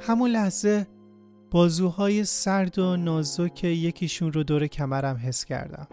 همون 0.00 0.30
لحظه 0.30 0.86
بازوهای 1.50 2.24
سرد 2.24 2.78
و 2.78 2.96
نازک 2.96 3.64
یکیشون 3.64 4.32
رو 4.32 4.42
دور 4.42 4.66
کمرم 4.66 5.16
حس 5.16 5.44
کردم. 5.44 5.88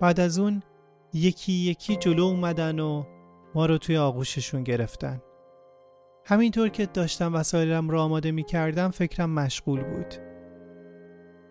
بعد 0.00 0.20
از 0.20 0.38
اون 0.38 0.62
یکی 1.12 1.52
یکی 1.52 1.96
جلو 1.96 2.22
اومدن 2.22 2.78
و 2.78 3.04
ما 3.54 3.66
رو 3.66 3.78
توی 3.78 3.96
آغوششون 3.96 4.64
گرفتن. 4.64 5.20
همینطور 6.24 6.68
که 6.68 6.86
داشتم 6.86 7.34
وسایلم 7.34 7.90
را 7.90 8.02
آماده 8.02 8.30
می 8.30 8.44
کردم 8.44 8.90
فکرم 8.90 9.30
مشغول 9.30 9.82
بود. 9.82 10.14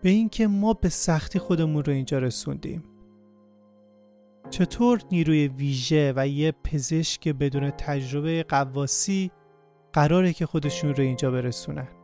به 0.02 0.10
اینکه 0.10 0.48
ما 0.48 0.74
به 0.74 0.90
سختی 0.90 1.40
خودمون 1.40 1.84
رو 1.84 1.94
اینجا 1.94 2.20
رسوندیم. 2.20 2.84
چطور 4.50 5.02
نیروی 5.12 5.48
ویژه 5.48 6.14
و 6.16 6.28
یه 6.28 6.52
پزشک 6.52 7.28
بدون 7.28 7.70
تجربه 7.70 8.44
قواسی 8.44 9.32
قراره 9.94 10.34
که 10.34 10.46
خودشون 10.46 10.96
رو 10.96 11.04
اینجا 11.04 11.32
برسونن؟ 11.32 11.97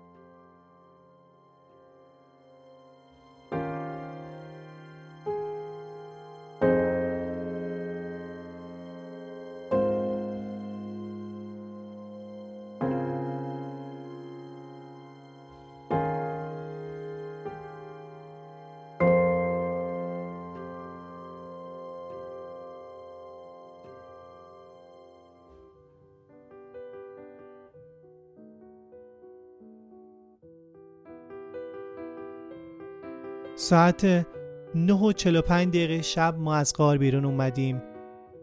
ساعت 33.63 34.25
9 34.75 34.93
و 34.93 35.11
45 35.11 35.69
دقیقه 35.69 36.01
شب 36.01 36.35
ما 36.37 36.55
از 36.55 36.73
غار 36.73 36.97
بیرون 36.97 37.25
اومدیم. 37.25 37.81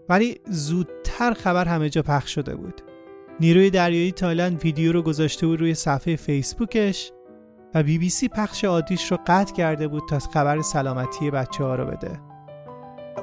ولی 0.09 0.41
زودتر 0.49 1.33
خبر 1.33 1.65
همه 1.65 1.91
جا 1.91 2.03
پخش 2.03 2.35
شده 2.35 2.57
بود. 2.57 2.81
نیروی 3.41 3.71
دریایی 3.71 4.13
تایلند 4.13 4.65
ویدیو 4.65 4.93
رو 4.93 5.03
گذاشته 5.03 5.47
بود 5.47 5.61
روی 5.61 5.75
صفحه 5.75 6.17
فیسبوکش 6.17 7.13
و 7.75 7.83
بی 7.83 7.99
بی 7.99 8.09
سی 8.09 8.29
پخش 8.29 8.65
عادیش 8.65 9.13
رو 9.13 9.19
قطع 9.27 9.55
کرده 9.55 9.89
بود 9.89 10.03
تا 10.11 10.19
خبر 10.19 10.61
سلامتی 10.61 11.31
بچه 11.31 11.65
ها 11.65 11.75
رو 11.75 11.87
بده. 11.87 12.30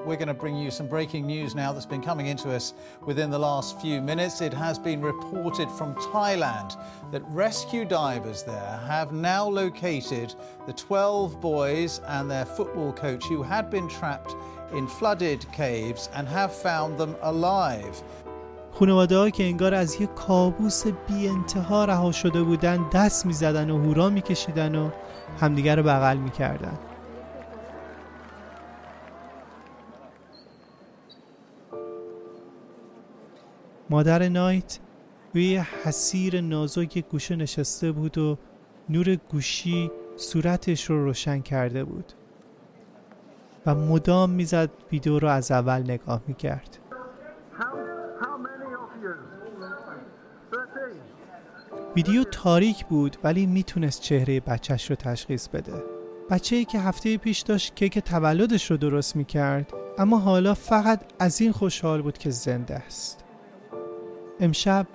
We're 0.07 0.17
going 0.17 0.29
to 0.29 0.35
bring 0.35 0.57
you 0.57 0.71
some 0.71 0.89
breaking 0.89 1.27
news 1.27 1.55
now 1.55 1.73
that's 1.73 1.87
been 1.87 2.03
coming 2.03 2.27
into 2.27 2.51
us 2.51 2.75
within 3.07 3.31
the 3.31 3.39
last 3.39 3.81
few 3.81 4.01
minutes. 4.01 4.41
It 4.41 4.53
has 4.53 4.77
been 4.79 5.01
reported 5.01 5.71
from 5.71 5.95
Thailand 5.95 6.77
that 7.13 7.23
rescue 7.29 7.85
divers 7.85 8.43
there 8.43 8.81
have 8.89 9.13
now 9.13 9.47
located 9.49 10.35
the 10.67 10.73
12 10.73 11.41
boys 11.41 12.01
and 12.09 12.29
their 12.29 12.45
football 12.45 12.93
coach 12.93 13.25
who 13.27 13.43
had 13.43 13.71
been 13.71 13.89
trapped 13.89 14.35
in 14.73 14.89
flooded 14.89 15.47
caves 15.53 16.09
and 16.15 16.27
have 16.27 16.53
found 16.53 16.99
them 16.99 17.15
alive. 17.23 18.03
خانواده 18.73 19.31
که 19.31 19.45
انگار 19.45 19.75
از 19.75 20.01
یک 20.01 20.15
کابوس 20.15 20.87
بی 20.87 21.29
انتها 21.29 21.85
رها 21.85 22.13
شده 22.13 22.43
بودن 22.43 22.89
دست 22.93 23.27
می 23.27 23.33
زدن 23.33 23.71
و 23.71 23.79
هورا 23.79 24.11
می 24.11 24.23
کشیدن 24.23 24.75
و 24.75 24.91
همدیگر 25.41 25.77
رو 25.77 25.83
بغل 25.83 26.17
می 26.17 26.31
کردن. 26.31 26.79
مادر 33.90 34.30
نایت 34.30 34.80
روی 35.34 35.58
حسیر 35.58 36.42
نازک 36.42 37.06
گوشه 37.10 37.36
نشسته 37.36 37.92
بود 37.92 38.18
و 38.18 38.38
نور 38.90 39.16
گوشی 39.16 39.92
صورتش 40.16 40.90
رو 40.90 41.06
روشن 41.06 41.40
کرده 41.40 41.84
بود. 41.84 42.14
و 43.66 43.76
مدام 43.76 44.30
می‌زد 44.30 44.70
ویدیو 44.92 45.20
رو 45.20 45.28
از 45.28 45.52
اول 45.52 45.82
نگاه 45.82 46.22
می‌کرد. 46.28 46.78
ویدیو 51.96 52.24
تاریک 52.24 52.86
بود 52.86 53.18
ولی 53.24 53.46
می‌تونست 53.46 54.02
چهره 54.02 54.40
بچهش 54.40 54.90
رو 54.90 54.96
تشخیص 54.96 55.48
بده. 55.48 55.84
بچه 56.30 56.56
ای 56.56 56.66
که 56.66 56.80
هفته 56.80 57.18
پیش 57.18 57.40
داشت 57.40 57.76
کیک 57.76 58.00
تولدش 58.00 58.72
رو 58.72 58.78
درست 58.78 59.16
می‌کرد 59.16 59.74
اما 59.98 60.20
حالا 60.20 60.54
فقط 60.54 61.02
از 61.20 61.42
این 61.42 61.52
خوشحال 61.52 62.02
بود 62.02 62.18
که 62.18 62.30
زنده 62.30 62.76
است. 62.76 63.27
امشب 64.40 64.88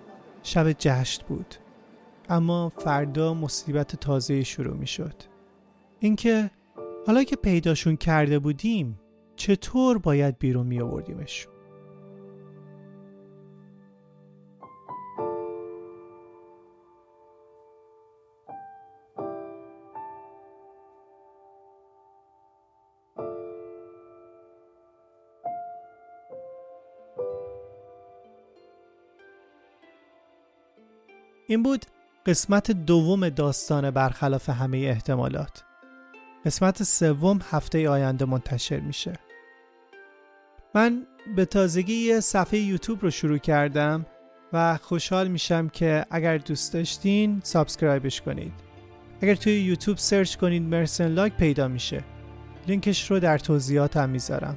شب 0.43 0.73
جشن 0.73 1.23
بود. 1.29 1.55
اما 2.29 2.73
فردا 2.79 3.35
مصیبت 3.35 3.97
تازه 3.97 4.43
شروع 4.43 4.77
می 4.77 4.87
شد 4.87 5.15
اینکه 6.01 6.51
حالا 7.07 7.25
که 7.25 7.37
پیداشون 7.37 7.97
کرده 7.97 8.39
بودیم 8.39 9.01
چطور 9.37 9.99
باید 9.99 10.39
بیرون 10.39 10.67
می 10.67 10.81
آوردیمشون 10.81 11.52
این 31.53 31.63
بود 31.63 31.87
قسمت 32.27 32.71
دوم 32.71 33.29
داستان 33.29 33.91
برخلاف 33.91 34.51
همه 34.51 34.79
احتمالات. 34.79 35.65
قسمت 36.45 36.83
سوم 36.83 37.41
هفته 37.51 37.89
آینده 37.89 38.25
منتشر 38.25 38.81
میشه. 38.81 39.13
من 40.75 41.07
به 41.37 41.45
تازگی 41.45 41.95
یه 41.95 42.21
صفحه 42.21 42.59
یوتیوب 42.59 43.03
رو 43.03 43.11
شروع 43.11 43.39
کردم 43.39 44.07
و 44.53 44.77
خوشحال 44.77 45.29
میشم 45.29 45.69
که 45.69 46.07
اگر 46.11 46.39
دوست 46.39 46.73
داشتین 46.73 47.41
subscribe 47.45 48.07
ش 48.07 48.21
کنید. 48.21 48.53
اگر 49.23 49.35
توی 49.35 49.61
یوتیوب 49.61 49.99
search 49.99 50.37
کنید 50.37 50.63
مرسن 50.63 51.09
لاک 51.09 51.37
پیدا 51.37 51.69
میشه. 51.69 52.05
لینکش 52.69 53.11
رو 53.11 53.21
در 53.21 53.39
توضیحاتم 53.39 54.11
می‌ذارم. 54.11 54.57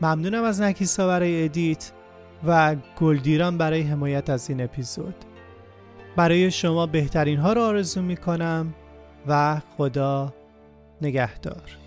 ممنونم 0.00 0.44
از 0.44 0.60
نکیسا 0.60 1.06
برای 1.06 1.44
edit 1.44 1.92
و 2.46 2.76
گلدیران 3.00 3.58
برای 3.58 3.82
حمایت 3.82 4.30
از 4.30 4.50
این 4.50 4.60
اپیزود. 4.60 5.14
برای 6.18 6.50
شما 6.50 6.86
بهترین 6.86 7.38
ها 7.38 7.52
را 7.52 7.66
آرزو 7.66 8.02
می 8.02 8.16
کنم 8.16 8.74
و 9.26 9.60
خدا 9.76 10.34
نگهدار. 11.02 11.78